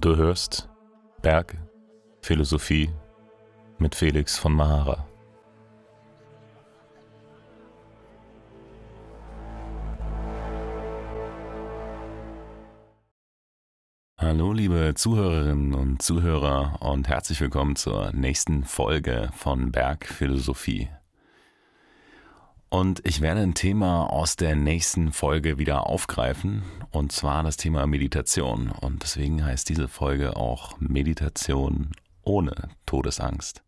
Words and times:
Du 0.00 0.16
hörst 0.16 0.66
Berg 1.20 1.58
Philosophie 2.22 2.88
mit 3.78 3.94
Felix 3.94 4.38
von 4.38 4.54
Mahara. 4.54 5.06
Hallo 14.16 14.54
liebe 14.54 14.94
Zuhörerinnen 14.96 15.74
und 15.74 16.00
Zuhörer 16.00 16.78
und 16.80 17.06
herzlich 17.06 17.42
willkommen 17.42 17.76
zur 17.76 18.10
nächsten 18.12 18.64
Folge 18.64 19.28
von 19.36 19.70
Berg 19.70 20.06
Philosophie. 20.06 20.88
Und 22.70 23.04
ich 23.04 23.20
werde 23.20 23.40
ein 23.40 23.54
Thema 23.54 24.04
aus 24.04 24.36
der 24.36 24.54
nächsten 24.54 25.10
Folge 25.10 25.58
wieder 25.58 25.88
aufgreifen, 25.88 26.62
und 26.92 27.10
zwar 27.10 27.42
das 27.42 27.56
Thema 27.56 27.84
Meditation. 27.88 28.70
Und 28.70 29.02
deswegen 29.02 29.44
heißt 29.44 29.68
diese 29.68 29.88
Folge 29.88 30.36
auch 30.36 30.78
Meditation 30.78 31.90
ohne 32.22 32.70
Todesangst. 32.86 33.64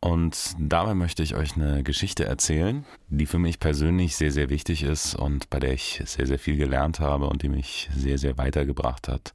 Und 0.00 0.56
dabei 0.58 0.94
möchte 0.94 1.22
ich 1.22 1.36
euch 1.36 1.54
eine 1.54 1.84
Geschichte 1.84 2.24
erzählen, 2.24 2.84
die 3.08 3.26
für 3.26 3.38
mich 3.38 3.60
persönlich 3.60 4.16
sehr, 4.16 4.32
sehr 4.32 4.48
wichtig 4.48 4.82
ist 4.82 5.14
und 5.14 5.48
bei 5.48 5.60
der 5.60 5.72
ich 5.72 6.02
sehr, 6.04 6.26
sehr 6.26 6.38
viel 6.40 6.56
gelernt 6.56 6.98
habe 6.98 7.28
und 7.28 7.42
die 7.42 7.48
mich 7.48 7.88
sehr, 7.94 8.18
sehr 8.18 8.38
weitergebracht 8.38 9.06
hat. 9.06 9.34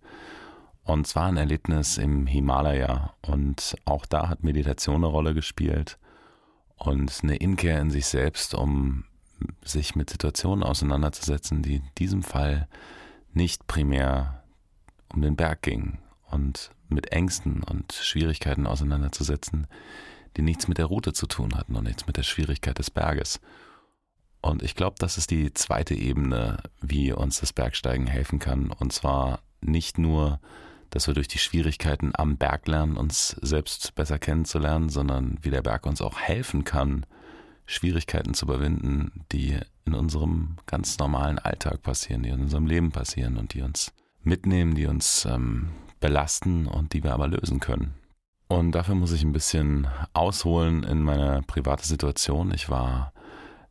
Und 0.84 1.08
zwar 1.08 1.28
ein 1.28 1.38
Erlebnis 1.38 1.98
im 1.98 2.28
Himalaya. 2.28 3.14
Und 3.26 3.78
auch 3.86 4.06
da 4.06 4.28
hat 4.28 4.44
Meditation 4.44 4.98
eine 4.98 5.08
Rolle 5.08 5.34
gespielt 5.34 5.98
und 6.84 7.20
eine 7.24 7.38
Inkehr 7.38 7.80
in 7.80 7.92
sich 7.92 8.06
selbst, 8.06 8.54
um 8.54 9.06
sich 9.64 9.96
mit 9.96 10.10
Situationen 10.10 10.64
auseinanderzusetzen, 10.64 11.62
die 11.62 11.78
in 11.78 11.90
diesem 11.98 12.24
Fall 12.24 12.68
nicht 13.34 13.68
primär 13.68 14.44
um 15.14 15.22
den 15.22 15.36
Berg 15.36 15.62
gingen 15.62 16.00
und 16.30 16.72
mit 16.90 17.12
Ängsten 17.12 17.64
und 17.64 17.94
Schwierigkeiten 17.94 18.68
auseinanderzusetzen, 18.68 19.68
die 20.36 20.42
nichts 20.42 20.68
mit 20.68 20.78
der 20.78 20.86
Route 20.86 21.14
zu 21.14 21.28
tun 21.28 21.56
hatten 21.56 21.76
und 21.76 21.86
nichts 21.86 22.06
mit 22.08 22.18
der 22.18 22.24
Schwierigkeit 22.24 22.78
des 22.78 22.92
Berges. 22.92 23.40
Und 24.42 24.62
ich 24.62 24.76
glaube, 24.76 24.96
das 25.00 25.18
ist 25.18 25.32
die 25.32 25.54
zweite 25.54 25.96
Ebene, 25.96 26.58
wie 26.82 27.14
uns 27.14 27.40
das 27.40 27.54
Bergsteigen 27.54 28.08
helfen 28.08 28.40
kann. 28.40 28.72
Und 28.72 28.92
zwar 28.92 29.42
nicht 29.62 29.98
nur 29.98 30.42
dass 30.94 31.08
wir 31.08 31.16
durch 31.16 31.28
die 31.28 31.40
Schwierigkeiten 31.40 32.12
am 32.14 32.38
Berg 32.38 32.68
lernen, 32.68 32.98
uns 32.98 33.30
selbst 33.42 33.96
besser 33.96 34.20
kennenzulernen, 34.20 34.90
sondern 34.90 35.40
wie 35.42 35.50
der 35.50 35.64
Berg 35.64 35.88
uns 35.88 36.02
auch 36.02 36.20
helfen 36.20 36.66
kann, 36.66 37.08
Schwierigkeiten 37.66 38.36
zu 38.36 38.46
überwinden, 38.46 39.26
die 39.32 39.58
in 39.86 39.96
unserem 39.96 40.58
ganz 40.68 41.00
normalen 41.00 41.40
Alltag 41.40 41.82
passieren, 41.82 42.22
die 42.22 42.30
in 42.30 42.42
unserem 42.42 42.68
Leben 42.68 42.92
passieren 42.92 43.38
und 43.38 43.56
die 43.56 43.64
uns 43.64 43.92
mitnehmen, 44.22 44.76
die 44.76 44.86
uns 44.86 45.26
ähm, 45.26 45.70
belasten 46.00 46.68
und 46.68 46.94
die 46.94 47.04
wir 47.04 47.14
aber 47.14 47.28
lösen 47.28 47.60
können. 47.60 47.96
Und 48.48 48.74
dafür 48.74 48.94
muss 48.94 49.14
ich 49.14 49.24
ein 49.24 49.34
bisschen 49.34 49.88
ausholen 50.14 50.84
in 50.84 51.02
meine 51.02 51.42
private 51.48 51.88
Situation. 51.88 52.54
Ich 52.54 52.70
war 52.70 53.14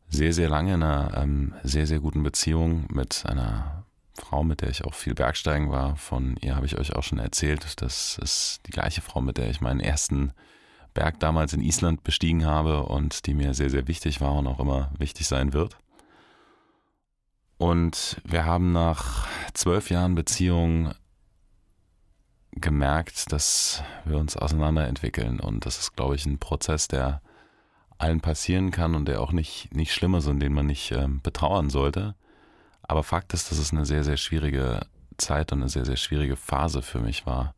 sehr, 0.09 0.33
sehr 0.33 0.49
lange 0.49 0.73
in 0.73 0.83
einer 0.83 1.17
ähm, 1.17 1.53
sehr, 1.63 1.87
sehr 1.87 2.01
guten 2.01 2.21
Beziehung 2.21 2.85
mit 2.91 3.23
einer 3.25 3.82
Frau, 4.15 4.43
mit 4.43 4.61
der 4.61 4.69
ich 4.69 4.85
auch 4.85 4.93
viel 4.93 5.15
Bergsteigen 5.15 5.71
war. 5.71 5.95
Von 5.95 6.37
ihr 6.41 6.55
habe 6.55 6.65
ich 6.65 6.77
euch 6.77 6.95
auch 6.95 7.03
schon 7.03 7.19
erzählt. 7.19 7.81
Das 7.81 8.17
ist 8.17 8.61
die 8.67 8.71
gleiche 8.71 9.01
Frau, 9.01 9.21
mit 9.21 9.37
der 9.37 9.49
ich 9.49 9.61
meinen 9.61 9.79
ersten 9.79 10.33
Berg 10.93 11.19
damals 11.19 11.53
in 11.53 11.61
Island 11.61 12.03
bestiegen 12.03 12.45
habe 12.45 12.83
und 12.83 13.25
die 13.25 13.33
mir 13.33 13.53
sehr, 13.53 13.69
sehr 13.69 13.87
wichtig 13.87 14.21
war 14.21 14.35
und 14.35 14.47
auch 14.47 14.59
immer 14.59 14.91
wichtig 14.97 15.27
sein 15.27 15.53
wird. 15.53 15.77
Und 17.57 18.21
wir 18.23 18.45
haben 18.45 18.71
nach 18.71 19.27
zwölf 19.53 19.89
Jahren 19.89 20.15
Beziehung 20.15 20.93
gemerkt, 22.51 23.31
dass 23.31 23.83
wir 24.05 24.17
uns 24.17 24.37
auseinanderentwickeln. 24.37 25.39
Und 25.39 25.65
das 25.65 25.79
ist, 25.79 25.95
glaube 25.95 26.15
ich, 26.15 26.25
ein 26.25 26.39
Prozess, 26.39 26.87
der 26.87 27.21
allen 27.97 28.21
passieren 28.21 28.71
kann 28.71 28.95
und 28.95 29.07
der 29.07 29.21
auch 29.21 29.31
nicht, 29.31 29.73
nicht 29.73 29.93
schlimm 29.93 30.15
ist 30.15 30.27
und 30.27 30.39
den 30.39 30.53
man 30.53 30.65
nicht 30.65 30.91
äh, 30.91 31.07
betrauern 31.07 31.69
sollte. 31.69 32.15
Aber 32.83 33.03
Fakt 33.03 33.33
ist, 33.33 33.49
dass 33.51 33.57
es 33.57 33.71
eine 33.71 33.85
sehr, 33.85 34.03
sehr 34.03 34.17
schwierige 34.17 34.81
Zeit 35.17 35.51
und 35.51 35.61
eine 35.61 35.69
sehr, 35.69 35.85
sehr 35.85 35.95
schwierige 35.95 36.35
Phase 36.35 36.81
für 36.81 36.99
mich 36.99 37.25
war. 37.25 37.55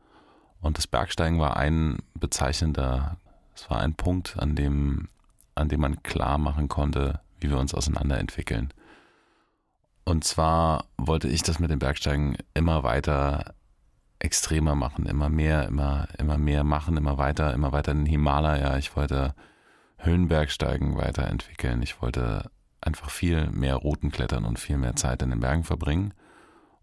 Und 0.62 0.78
das 0.78 0.88
Bergsteigen 0.88 1.40
war 1.40 1.58
ein 1.58 2.00
bezeichnender, 2.13 3.18
es 3.53 3.69
war 3.69 3.80
ein 3.80 3.96
Punkt, 3.96 4.38
an 4.40 4.56
dem, 4.56 5.09
an 5.56 5.69
dem 5.69 5.81
man 5.81 6.03
klar 6.03 6.38
machen 6.38 6.69
konnte, 6.69 7.19
wie 7.40 7.50
wir 7.50 7.58
uns 7.58 7.74
auseinanderentwickeln. 7.74 8.74
Und 10.03 10.24
zwar 10.24 10.85
wollte 10.97 11.28
ich 11.28 11.44
das 11.44 11.59
mit 11.59 11.72
dem 11.72 11.80
Bergsteigen 11.80 12.38
immer 12.53 12.84
weiter 12.84 13.56
extremer 14.19 14.75
machen, 14.75 15.06
immer 15.06 15.30
mehr, 15.30 15.68
immer, 15.68 16.08
immer 16.18 16.38
mehr 16.38 16.64
machen, 16.64 16.97
immer 16.97 17.18
weiter, 17.18 17.53
immer 17.53 17.72
weiter 17.72 17.91
in 17.91 18.00
den 18.00 18.06
Himalaya. 18.06 18.78
Ich 18.78 18.96
wollte 18.96 19.35
Höhenbergsteigen 19.97 20.96
weiterentwickeln. 20.97 21.81
Ich 21.81 22.02
wollte 22.02 22.50
einfach 22.85 23.09
viel 23.09 23.50
mehr 23.51 23.75
Routen 23.75 24.12
klettern 24.12 24.46
und 24.46 24.59
viel 24.59 24.78
mehr 24.78 24.96
Zeit 24.96 25.22
in 25.22 25.31
den 25.31 25.40
Bergen 25.40 25.63
verbringen. 25.63 26.13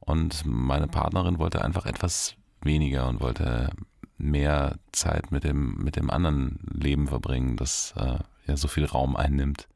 Und 0.00 0.44
meine 0.44 0.88
Partnerin 0.88 1.38
wollte 1.38 1.64
einfach 1.64 1.86
etwas 1.86 2.34
weniger 2.60 3.08
und 3.08 3.20
wollte 3.20 3.70
mehr 4.18 4.76
Zeit 4.92 5.30
mit 5.30 5.44
dem, 5.44 5.76
mit 5.76 5.96
dem 5.96 6.10
anderen 6.10 6.58
Leben 6.72 7.08
verbringen, 7.08 7.56
das 7.56 7.94
äh, 7.96 8.18
ja 8.46 8.56
so 8.56 8.68
viel 8.68 8.84
Raum 8.84 9.16
einnimmt. 9.16 9.68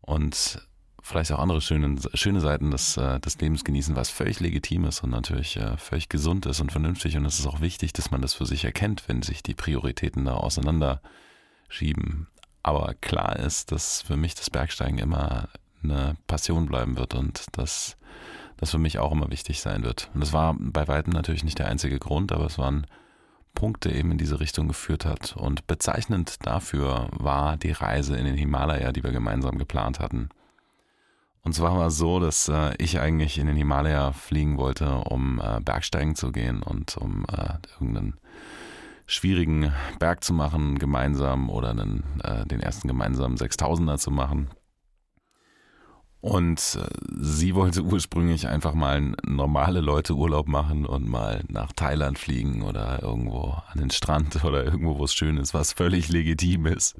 Und 0.00 0.66
vielleicht 1.02 1.30
auch 1.32 1.38
andere 1.38 1.60
schöne, 1.60 1.96
schöne 2.14 2.40
Seiten 2.40 2.70
des, 2.72 2.96
äh, 2.96 3.20
des 3.20 3.38
Lebens 3.40 3.64
genießen, 3.64 3.94
was 3.94 4.10
völlig 4.10 4.40
legitim 4.40 4.84
ist 4.84 5.02
und 5.02 5.10
natürlich 5.10 5.56
äh, 5.56 5.76
völlig 5.76 6.08
gesund 6.08 6.46
ist 6.46 6.60
und 6.60 6.72
vernünftig. 6.72 7.16
Und 7.16 7.24
es 7.24 7.38
ist 7.38 7.46
auch 7.46 7.60
wichtig, 7.60 7.92
dass 7.92 8.10
man 8.10 8.22
das 8.22 8.34
für 8.34 8.46
sich 8.46 8.64
erkennt, 8.64 9.08
wenn 9.08 9.22
sich 9.22 9.42
die 9.42 9.54
Prioritäten 9.54 10.24
da 10.24 10.34
auseinanderschieben. 10.34 12.26
Aber 12.66 12.94
klar 12.94 13.36
ist, 13.36 13.70
dass 13.70 14.02
für 14.02 14.16
mich 14.16 14.34
das 14.34 14.50
Bergsteigen 14.50 14.98
immer 14.98 15.48
eine 15.84 16.16
Passion 16.26 16.66
bleiben 16.66 16.98
wird 16.98 17.14
und 17.14 17.44
dass 17.52 17.96
das 18.56 18.72
für 18.72 18.78
mich 18.78 18.98
auch 18.98 19.12
immer 19.12 19.30
wichtig 19.30 19.60
sein 19.60 19.84
wird. 19.84 20.10
Und 20.14 20.20
das 20.20 20.32
war 20.32 20.56
bei 20.58 20.88
weitem 20.88 21.12
natürlich 21.12 21.44
nicht 21.44 21.60
der 21.60 21.68
einzige 21.68 22.00
Grund, 22.00 22.32
aber 22.32 22.46
es 22.46 22.58
waren 22.58 22.88
Punkte 23.54 23.92
eben 23.92 24.10
in 24.10 24.18
diese 24.18 24.40
Richtung 24.40 24.66
geführt 24.66 25.04
hat. 25.04 25.36
Und 25.36 25.68
bezeichnend 25.68 26.44
dafür 26.44 27.06
war 27.12 27.56
die 27.56 27.70
Reise 27.70 28.16
in 28.16 28.24
den 28.24 28.36
Himalaya, 28.36 28.90
die 28.90 29.04
wir 29.04 29.12
gemeinsam 29.12 29.58
geplant 29.58 30.00
hatten. 30.00 30.30
Und 31.42 31.52
zwar 31.52 31.78
war 31.78 31.86
es 31.86 31.96
so, 31.96 32.18
dass 32.18 32.48
äh, 32.48 32.74
ich 32.78 32.98
eigentlich 32.98 33.38
in 33.38 33.46
den 33.46 33.54
Himalaya 33.54 34.10
fliegen 34.10 34.58
wollte, 34.58 34.92
um 34.92 35.40
äh, 35.40 35.60
Bergsteigen 35.60 36.16
zu 36.16 36.32
gehen 36.32 36.64
und 36.64 36.96
um 36.96 37.26
äh, 37.26 37.58
irgendeinen 37.74 38.16
schwierigen 39.06 39.72
Berg 39.98 40.24
zu 40.24 40.32
machen, 40.32 40.78
gemeinsam 40.78 41.48
oder 41.48 41.70
einen, 41.70 42.02
äh, 42.22 42.44
den 42.46 42.60
ersten 42.60 42.88
gemeinsamen 42.88 43.36
Sechstausender 43.36 43.98
zu 43.98 44.10
machen. 44.10 44.50
Und 46.20 46.78
äh, 46.80 46.88
sie 47.20 47.54
wollte 47.54 47.82
ursprünglich 47.82 48.48
einfach 48.48 48.74
mal 48.74 49.14
normale 49.24 49.80
Leute 49.80 50.14
Urlaub 50.14 50.48
machen 50.48 50.84
und 50.84 51.08
mal 51.08 51.44
nach 51.48 51.72
Thailand 51.72 52.18
fliegen 52.18 52.62
oder 52.62 53.00
irgendwo 53.00 53.56
an 53.68 53.78
den 53.78 53.90
Strand 53.90 54.44
oder 54.44 54.64
irgendwo, 54.64 54.98
wo 54.98 55.04
es 55.04 55.14
schön 55.14 55.36
ist, 55.36 55.54
was 55.54 55.72
völlig 55.72 56.08
legitim 56.08 56.66
ist. 56.66 56.96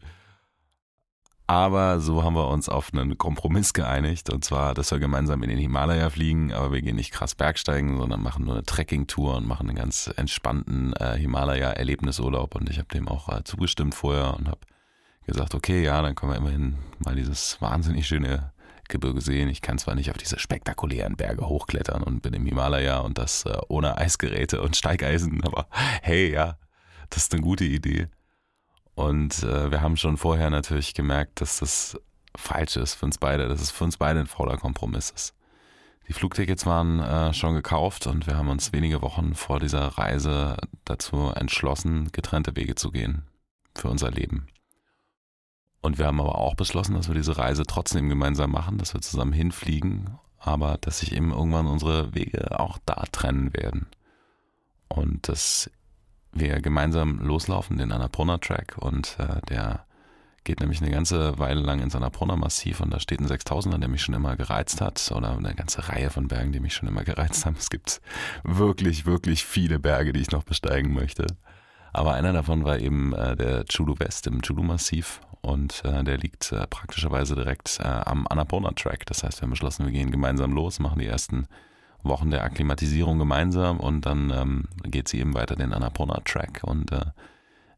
Aber 1.49 2.01
so 2.01 2.25
haben 2.25 2.34
wir 2.34 2.49
uns 2.49 2.69
auf 2.69 2.93
einen 2.93 3.19
Kompromiss 3.19 3.73
geeinigt. 3.73 4.33
Und 4.33 4.45
zwar, 4.45 4.75
dass 4.75 4.91
wir 4.91 4.99
gemeinsam 4.99 5.43
in 5.45 5.49
den 5.49 5.59
Himalaya 5.59 6.11
fliegen, 6.11 6.53
aber 6.53 6.73
wir 6.73 6.83
gehen 6.83 6.97
nicht 6.97 7.12
krass 7.12 7.37
Bergsteigen, 7.37 7.99
sondern 7.99 8.21
machen 8.21 8.45
nur 8.45 8.55
eine 8.55 8.65
Trekkingtour 8.65 9.37
und 9.37 9.47
machen 9.47 9.69
einen 9.69 9.77
ganz 9.77 10.12
entspannten 10.17 10.93
äh, 10.95 11.17
Himalaya-Erlebnisurlaub. 11.17 12.56
Und 12.56 12.69
ich 12.69 12.79
habe 12.79 12.89
dem 12.89 13.06
auch 13.06 13.29
äh, 13.29 13.45
zugestimmt 13.45 13.95
vorher 13.95 14.35
und 14.35 14.49
habe 14.49 14.61
gesagt, 15.27 15.55
okay, 15.55 15.85
ja, 15.85 16.03
dann 16.03 16.17
können 16.17 16.33
wir 16.33 16.39
immerhin 16.39 16.79
mal 16.99 17.15
dieses 17.15 17.61
wahnsinnig 17.61 18.09
schöne 18.09 18.53
Gebirge 18.89 19.21
sehen. 19.21 19.49
Ich 19.49 19.62
kann 19.62 19.79
zwar 19.79 19.95
nicht 19.95 20.11
auf 20.11 20.17
diese 20.17 20.39
spektakulären 20.39 21.17
Berge 21.17 21.49
hochklettern 21.49 22.03
und 22.03 22.23
bin 22.23 22.35
im 22.35 22.47
Himalaya 22.47 22.99
und 22.99 23.19
das 23.19 23.45
äh, 23.45 23.56
ohne 23.69 23.99
Eisgeräte 23.99 24.62
und 24.62 24.77
Steigeisen, 24.77 25.43
aber 25.45 25.67
hey, 26.03 26.32
ja, 26.32 26.59
das 27.11 27.25
ist 27.25 27.35
eine 27.35 27.43
gute 27.43 27.65
Idee. 27.65 28.09
Und 28.96 29.43
äh, 29.43 29.70
wir 29.70 29.82
haben 29.82 29.98
schon 29.98 30.16
vorher 30.16 30.48
natürlich 30.48 30.94
gemerkt, 30.94 31.43
dass 31.43 31.58
das 31.58 32.00
falsch 32.34 32.76
ist 32.76 32.94
für 32.94 33.04
uns 33.04 33.19
beide, 33.19 33.46
dass 33.46 33.60
es 33.60 33.70
für 33.70 33.84
uns 33.84 33.98
beide 33.98 34.20
ein 34.20 34.26
fauler 34.26 34.56
Kompromiss 34.56 35.10
ist. 35.10 35.34
Die 36.08 36.14
Flugtickets 36.14 36.64
waren 36.64 37.00
äh, 37.00 37.34
schon 37.34 37.54
gekauft 37.54 38.06
und 38.06 38.26
wir 38.26 38.38
haben 38.38 38.48
uns 38.48 38.72
wenige 38.72 39.02
Wochen 39.02 39.34
vor 39.34 39.60
dieser 39.60 39.87
Reise 39.87 40.56
dazu 40.87 41.31
entschlossen, 41.34 42.10
getrennte 42.12 42.56
Wege 42.56 42.75
zu 42.75 42.90
gehen 42.90 43.26
für 43.75 43.90
unser 43.90 44.10
Leben. 44.10 44.46
Und 45.82 45.98
wir 45.98 46.06
haben 46.06 46.20
aber 46.20 46.38
auch 46.38 46.54
beschlossen, 46.54 46.94
dass 46.94 47.08
wir 47.08 47.14
diese 47.14 47.37
Reise 47.37 47.64
trotzdem 47.64 48.08
gemeinsam 48.08 48.50
machen, 48.50 48.78
dass 48.78 48.94
wir 48.94 49.02
zusammen 49.02 49.34
hinfliegen, 49.34 50.16
aber 50.38 50.78
dass 50.78 51.00
sich 51.00 51.12
eben 51.12 51.32
irgendwann 51.32 51.66
unsere 51.66 52.14
Wege 52.14 52.58
auch 52.58 52.78
da 52.87 53.04
trennen 53.12 53.52
werden. 53.52 53.88
Und 54.88 55.28
dass 55.28 55.70
wir 56.38 56.61
gemeinsam 56.61 57.19
loslaufen, 57.21 57.79
den 57.79 57.93
Annapurna 57.93 58.38
Track 58.38 58.77
und 58.79 59.17
äh, 59.19 59.41
der 59.49 59.87
geht 60.47 60.61
nämlich 60.61 60.81
eine 60.81 60.91
ganze 60.91 61.38
Weile 61.38 61.61
lang 61.61 61.81
ins 61.81 61.94
Annapurna-Massiv 61.94 62.81
und 62.81 62.94
da 62.94 63.00
steht 63.00 63.21
ein 63.21 63.27
6000er, 63.27 63.79
der 63.79 63.88
mich 63.88 64.03
schon 64.03 64.15
immer 64.15 64.37
gereizt 64.37 64.81
hat 64.81 65.12
oder 65.15 65.37
eine 65.37 65.55
ganze 65.55 65.88
Reihe 65.88 66.09
von 66.09 66.29
Bergen, 66.29 66.53
die 66.53 66.61
mich 66.61 66.73
schon 66.73 66.88
immer 66.88 67.05
gereizt 67.05 67.44
haben. 67.44 67.56
Es 67.59 67.69
gibt 67.69 68.00
wirklich, 68.44 69.05
wirklich 69.05 69.44
viele 69.44 69.79
Berge, 69.79 70.12
die 70.12 70.21
ich 70.21 70.31
noch 70.31 70.44
besteigen 70.44 70.94
möchte. 70.94 71.27
Aber 71.93 72.15
einer 72.15 72.33
davon 72.33 72.65
war 72.65 72.79
eben 72.79 73.12
äh, 73.12 73.37
der 73.37 73.65
Chulu 73.65 73.99
West 73.99 74.27
im 74.27 74.41
Chulu-Massiv 74.41 75.21
und 75.41 75.85
äh, 75.85 76.05
der 76.05 76.19
liegt 76.19 76.53
äh, 76.53 76.67
praktischerweise 76.67 77.35
direkt 77.35 77.81
äh, 77.81 77.85
am 77.87 78.27
Annapurna-Track. 78.29 79.05
Das 79.06 79.25
heißt, 79.25 79.41
wir 79.41 79.43
haben 79.43 79.50
beschlossen, 79.50 79.85
wir 79.85 79.93
gehen 79.93 80.11
gemeinsam 80.11 80.53
los, 80.53 80.79
machen 80.79 80.99
die 81.00 81.06
ersten 81.06 81.47
Wochen 82.02 82.31
der 82.31 82.44
Akklimatisierung 82.44 83.19
gemeinsam 83.19 83.81
und 83.81 84.06
dann 84.06 84.31
ähm, 84.31 84.64
geht 84.84 85.08
sie 85.08 85.20
eben 85.20 85.34
weiter 85.34 85.56
den 85.56 85.72
Annapurna-Track 85.72 86.62
und 86.62 86.93
äh, 86.93 87.06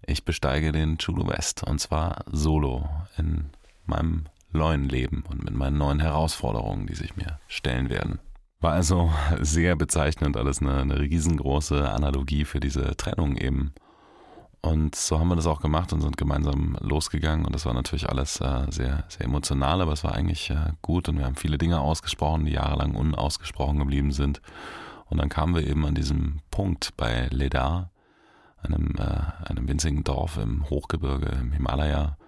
ich 0.07 0.25
besteige 0.25 0.73
den 0.73 0.99
Chulu 0.99 1.29
West 1.29 1.63
und 1.63 1.81
zwar 1.81 2.25
solo 2.31 2.89
in 3.17 3.51
meinem 3.87 4.25
neuen 4.53 4.89
Leben 4.89 5.25
und 5.29 5.45
mit 5.45 5.55
meinen 5.55 5.79
neuen 5.79 6.01
Herausforderungen, 6.01 6.87
die 6.87 6.95
sich 6.95 7.17
mir 7.17 7.39
stellen 7.49 7.91
werden. 7.91 8.19
War 8.61 8.73
also 8.73 9.13
sehr 9.41 9.77
bezeichnend, 9.77 10.37
alles 10.37 10.61
eine, 10.61 10.79
eine 10.79 10.99
riesengroße 10.99 11.89
Analogie 11.89 12.45
für 12.45 12.61
diese 12.61 12.97
Trennung 12.97 13.37
eben. 13.37 13.73
Und 14.61 14.97
so 14.97 15.21
haben 15.21 15.29
wir 15.29 15.37
das 15.37 15.47
auch 15.47 15.61
gemacht 15.61 15.93
und 15.93 16.01
sind 16.01 16.17
gemeinsam 16.17 16.77
losgegangen. 16.81 17.47
Und 17.47 17.55
das 17.55 17.65
war 17.65 17.75
natürlich 17.75 18.09
alles 18.09 18.41
äh, 18.41 18.67
sehr, 18.71 19.05
sehr 19.09 19.27
emotional, 19.27 19.81
aber 19.81 19.93
es 19.93 20.03
war 20.03 20.15
eigentlich 20.15 20.51
äh, 20.51 20.73
gut. 20.83 21.09
Und 21.09 21.19
wir 21.19 21.27
haben 21.27 21.37
viele 21.37 21.59
Dinge 21.59 21.81
ausgesprochen, 21.81 22.45
die 22.45 22.53
jahrelang 22.53 22.95
unausgesprochen 22.97 23.79
geblieben 23.79 24.11
sind. 24.11 24.43
Und 25.07 25.19
dann 25.19 25.29
kamen 25.29 25.55
wir 25.55 25.67
eben 25.67 25.87
an 25.87 25.95
diesem 25.95 26.41
Punkt 26.51 26.97
bei 26.97 27.29
Ledar, 27.31 27.91
einem, 28.63 28.97
äh, 28.99 29.49
einem 29.49 29.69
winzigen 29.69 30.03
Dorf 30.03 30.37
im 30.39 30.69
Hochgebirge 30.69 31.29
im 31.29 31.53
Himalaya. 31.53 32.19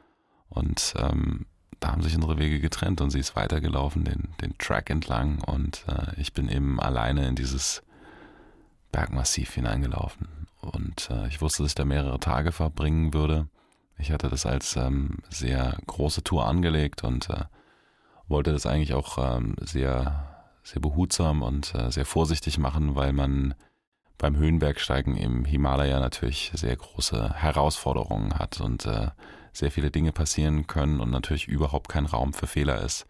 Und 0.49 0.95
ähm, 0.99 1.47
da 1.81 1.93
haben 1.93 2.03
sich 2.03 2.15
unsere 2.15 2.39
Wege 2.39 2.61
getrennt 2.61 3.01
und 3.01 3.11
sie 3.11 3.19
ist 3.19 3.37
weitergelaufen, 3.37 4.05
den, 4.05 4.29
den 4.41 4.57
Track 4.59 4.91
entlang. 4.91 5.43
Und 5.43 5.85
äh, 5.89 6.19
ich 6.21 6.33
bin 6.33 6.49
eben 6.49 6.79
alleine 6.79 7.27
in 7.27 7.35
dieses 7.35 7.83
Bergmassiv 8.93 9.55
hineingelaufen. 9.55 10.40
Und 10.61 11.11
äh, 11.11 11.29
ich 11.29 11.41
wusste, 11.41 11.63
dass 11.63 11.73
ich 11.73 11.77
da 11.77 11.85
mehrere 11.85 12.21
Tage 12.21 12.53
verbringen 12.53 13.15
würde. 13.15 13.49
Ich 13.99 14.13
hatte 14.13 14.29
das 14.29 14.47
als 14.47 14.77
ähm, 14.77 15.19
sehr 15.29 15.77
große 15.87 16.23
Tour 16.25 16.47
angelegt 16.47 17.05
und 17.05 17.29
äh, 17.31 17.45
wollte 18.29 18.53
das 18.53 18.67
eigentlich 18.67 18.95
auch 18.95 19.19
ähm, 19.19 19.57
sehr, 19.61 20.47
sehr 20.63 20.81
behutsam 20.81 21.43
und 21.43 21.75
äh, 21.75 21.91
sehr 21.91 22.07
vorsichtig 22.07 22.59
machen, 22.59 22.95
weil 22.95 23.13
man 23.13 23.55
beim 24.17 24.37
Höhenbergsteigen 24.37 25.17
im 25.17 25.45
Himalaya 25.45 25.99
natürlich 25.99 26.53
sehr 26.55 26.77
große 26.77 27.35
Herausforderungen 27.35 28.39
hat 28.39 28.61
und 28.61 28.87
äh, 28.87 29.09
sehr 29.53 29.71
viele 29.71 29.91
Dinge 29.91 30.13
passieren 30.13 30.67
können 30.67 31.01
und 31.01 31.11
natürlich 31.11 31.49
überhaupt 31.49 31.89
kein 31.89 32.07
Raum 32.07 32.33
für 32.33 32.47
Fehler 32.47 32.83
ist. 32.83 33.07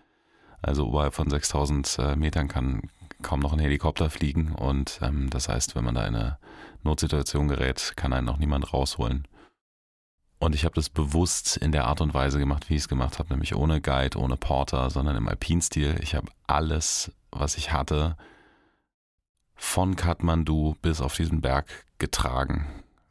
Also 0.62 0.86
oberhalb 0.86 1.14
von 1.14 1.28
6000 1.28 1.98
äh, 1.98 2.16
Metern 2.16 2.48
kann 2.48 2.90
kaum 3.22 3.40
noch 3.40 3.52
ein 3.52 3.58
Helikopter 3.58 4.10
fliegen 4.10 4.52
und 4.52 4.98
ähm, 5.02 5.30
das 5.30 5.48
heißt, 5.48 5.74
wenn 5.74 5.84
man 5.84 5.94
da 5.94 6.06
in 6.06 6.16
eine 6.16 6.38
Notsituation 6.82 7.48
gerät, 7.48 7.92
kann 7.96 8.12
einen 8.12 8.26
noch 8.26 8.38
niemand 8.38 8.72
rausholen. 8.72 9.26
Und 10.38 10.54
ich 10.54 10.64
habe 10.64 10.74
das 10.74 10.88
bewusst 10.88 11.58
in 11.58 11.70
der 11.70 11.86
Art 11.86 12.00
und 12.00 12.14
Weise 12.14 12.38
gemacht, 12.38 12.70
wie 12.70 12.74
ich 12.74 12.82
es 12.82 12.88
gemacht 12.88 13.18
habe, 13.18 13.28
nämlich 13.28 13.54
ohne 13.54 13.82
Guide, 13.82 14.18
ohne 14.18 14.36
Porter, 14.36 14.88
sondern 14.88 15.16
im 15.16 15.28
Alpinstil. 15.28 15.98
Ich 16.00 16.14
habe 16.14 16.28
alles, 16.46 17.12
was 17.30 17.58
ich 17.58 17.72
hatte, 17.72 18.16
von 19.54 19.96
Kathmandu 19.96 20.76
bis 20.80 21.02
auf 21.02 21.14
diesen 21.14 21.42
Berg 21.42 21.66
getragen. 21.98 22.66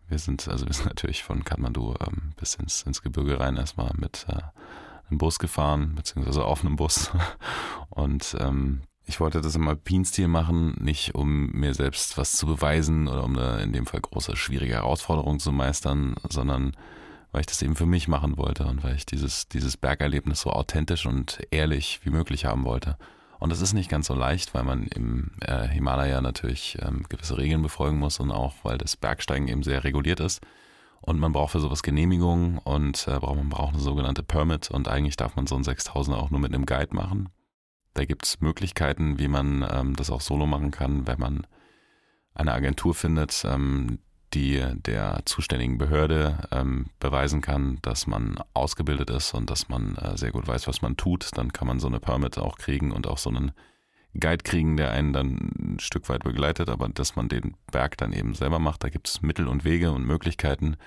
Wir 0.07 0.17
sind, 0.17 0.47
also 0.47 0.65
wir 0.65 0.73
sind 0.73 0.85
natürlich 0.87 1.23
von 1.23 1.43
Kathmandu 1.43 1.93
ähm, 1.99 2.33
bis 2.35 2.55
ins, 2.55 2.81
ins 2.81 3.03
Gebirge 3.03 3.39
rein 3.39 3.57
erstmal 3.57 3.91
mit 3.95 4.25
äh, 4.27 4.41
einem 5.07 5.19
Bus 5.19 5.37
gefahren, 5.37 5.93
beziehungsweise 5.93 6.43
auf 6.43 6.65
einem 6.65 6.77
Bus. 6.77 7.11
Und 7.91 8.35
ähm, 8.39 8.81
ich 9.09 9.19
wollte 9.19 9.41
das 9.41 9.55
im 9.55 9.67
Alpinstil 9.67 10.27
machen, 10.27 10.75
nicht 10.79 11.15
um 11.15 11.47
mir 11.47 11.73
selbst 11.73 12.15
was 12.19 12.33
zu 12.33 12.45
beweisen 12.45 13.07
oder 13.07 13.23
um 13.23 13.35
eine 13.35 13.63
in 13.63 13.73
dem 13.73 13.87
Fall 13.87 14.01
große, 14.01 14.35
schwierige 14.35 14.75
Herausforderung 14.75 15.39
zu 15.39 15.51
meistern, 15.51 16.15
sondern 16.29 16.77
weil 17.31 17.41
ich 17.41 17.47
das 17.47 17.63
eben 17.63 17.75
für 17.75 17.87
mich 17.87 18.07
machen 18.07 18.37
wollte 18.37 18.65
und 18.67 18.83
weil 18.83 18.95
ich 18.95 19.07
dieses, 19.07 19.47
dieses 19.47 19.77
Bergerlebnis 19.77 20.41
so 20.41 20.51
authentisch 20.51 21.07
und 21.07 21.39
ehrlich 21.49 22.01
wie 22.03 22.11
möglich 22.11 22.45
haben 22.45 22.65
wollte. 22.65 22.97
Und 23.39 23.51
das 23.51 23.61
ist 23.61 23.73
nicht 23.73 23.89
ganz 23.89 24.05
so 24.05 24.13
leicht, 24.13 24.53
weil 24.53 24.63
man 24.63 24.83
im 24.83 25.31
äh, 25.41 25.67
Himalaya 25.67 26.21
natürlich 26.21 26.77
ähm, 26.79 27.03
gewisse 27.09 27.37
Regeln 27.37 27.63
befolgen 27.63 27.97
muss 27.97 28.19
und 28.19 28.31
auch, 28.31 28.53
weil 28.61 28.77
das 28.77 28.95
Bergsteigen 28.95 29.47
eben 29.47 29.63
sehr 29.63 29.83
reguliert 29.83 30.19
ist. 30.19 30.41
Und 31.01 31.17
man 31.17 31.31
braucht 31.31 31.53
für 31.53 31.61
sowas 31.61 31.81
Genehmigung 31.81 32.59
und 32.59 33.07
äh, 33.07 33.19
man 33.19 33.49
braucht 33.49 33.73
eine 33.73 33.81
sogenannte 33.81 34.21
Permit 34.21 34.69
und 34.69 34.87
eigentlich 34.87 35.15
darf 35.15 35.35
man 35.35 35.47
so 35.47 35.55
einen 35.55 35.63
6000 35.63 36.15
auch 36.15 36.29
nur 36.29 36.39
mit 36.39 36.53
einem 36.53 36.67
Guide 36.67 36.93
machen. 36.93 37.29
Da 37.93 38.05
gibt 38.05 38.25
es 38.25 38.41
Möglichkeiten, 38.41 39.19
wie 39.19 39.27
man 39.27 39.67
ähm, 39.69 39.95
das 39.95 40.09
auch 40.09 40.21
solo 40.21 40.45
machen 40.45 40.71
kann, 40.71 41.07
wenn 41.07 41.19
man 41.19 41.47
eine 42.33 42.53
Agentur 42.53 42.95
findet, 42.95 43.43
ähm, 43.45 43.99
die 44.33 44.63
der 44.75 45.21
zuständigen 45.25 45.77
Behörde 45.77 46.47
ähm, 46.51 46.87
beweisen 46.99 47.41
kann, 47.41 47.79
dass 47.81 48.05
man 48.05 48.39
ausgebildet 48.53 49.09
ist 49.09 49.33
und 49.33 49.49
dass 49.49 49.69
man 49.69 49.95
äh, 49.95 50.17
sehr 50.17 50.31
gut 50.31 50.47
weiß, 50.47 50.67
was 50.67 50.81
man 50.81 50.97
tut, 50.97 51.31
dann 51.35 51.51
kann 51.51 51.67
man 51.67 51.79
so 51.79 51.87
eine 51.87 51.99
Permit 51.99 52.37
auch 52.37 52.57
kriegen 52.57 52.91
und 52.91 53.07
auch 53.07 53.17
so 53.17 53.29
einen 53.29 53.51
Guide 54.19 54.43
kriegen, 54.43 54.77
der 54.77 54.91
einen 54.91 55.13
dann 55.13 55.51
ein 55.59 55.79
Stück 55.79 56.09
weit 56.09 56.23
begleitet, 56.23 56.69
aber 56.69 56.89
dass 56.89 57.15
man 57.15 57.29
den 57.29 57.55
Berg 57.71 57.97
dann 57.97 58.13
eben 58.13 58.33
selber 58.33 58.59
macht, 58.59 58.83
da 58.83 58.89
gibt 58.89 59.07
es 59.07 59.21
Mittel 59.21 59.47
und 59.47 59.65
Wege 59.65 59.91
und 59.91 60.05
Möglichkeiten. 60.05 60.77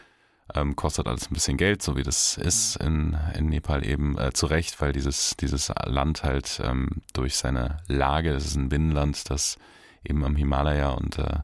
Ähm, 0.55 0.77
kostet 0.77 1.07
alles 1.07 1.31
ein 1.31 1.35
bisschen 1.35 1.57
Geld, 1.57 1.83
so 1.83 1.97
wie 1.97 2.03
das 2.03 2.37
ist 2.37 2.77
in, 2.77 3.17
in 3.37 3.49
Nepal 3.49 3.87
eben 3.87 4.19
äh, 4.19 4.33
zu 4.33 4.47
Recht, 4.47 4.81
weil 4.81 4.93
dieses, 4.93 5.37
dieses 5.37 5.73
Land 5.85 6.25
halt 6.25 6.61
ähm, 6.63 7.03
durch 7.13 7.37
seine 7.37 7.79
Lage, 7.89 8.31
es 8.31 8.47
ist 8.47 8.57
ein 8.57 8.69
Binnenland, 8.69 9.31
das 9.31 9.57
eben 10.05 10.25
am 10.25 10.37
Himalaya 10.37 10.91
und 10.91 11.19
äh, 11.19 11.39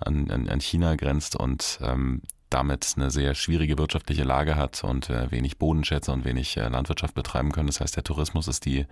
an, 0.00 0.30
an, 0.30 0.48
an 0.48 0.60
China 0.60 0.96
grenzt 0.96 1.36
und 1.36 1.78
ähm, 1.82 2.22
damit 2.50 2.94
eine 2.96 3.10
sehr 3.10 3.34
schwierige 3.34 3.76
wirtschaftliche 3.78 4.22
Lage 4.22 4.54
hat 4.54 4.84
und 4.84 5.10
äh, 5.10 5.30
wenig 5.30 5.58
Bodenschätze 5.58 6.12
und 6.12 6.24
wenig 6.24 6.56
äh, 6.56 6.68
Landwirtschaft 6.68 7.14
betreiben 7.14 7.52
können. 7.52 7.66
Das 7.66 7.80
heißt, 7.80 7.96
der 7.96 8.04
Tourismus 8.04 8.48
ist 8.48 8.64
die 8.64 8.86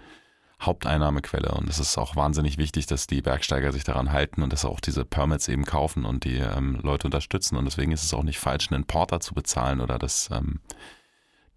Haupteinnahmequelle 0.62 1.52
und 1.52 1.68
es 1.68 1.78
ist 1.78 1.98
auch 1.98 2.16
wahnsinnig 2.16 2.58
wichtig, 2.58 2.86
dass 2.86 3.06
die 3.06 3.22
Bergsteiger 3.22 3.72
sich 3.72 3.84
daran 3.84 4.12
halten 4.12 4.42
und 4.42 4.52
dass 4.52 4.64
auch 4.64 4.80
diese 4.80 5.04
Permits 5.04 5.48
eben 5.48 5.64
kaufen 5.64 6.04
und 6.04 6.24
die 6.24 6.38
ähm, 6.38 6.80
Leute 6.82 7.06
unterstützen 7.06 7.56
und 7.56 7.64
deswegen 7.64 7.92
ist 7.92 8.04
es 8.04 8.14
auch 8.14 8.22
nicht 8.22 8.38
falsch, 8.38 8.70
einen 8.70 8.84
Porter 8.84 9.20
zu 9.20 9.34
bezahlen 9.34 9.80
oder 9.80 9.98
das 9.98 10.30
ähm, 10.32 10.60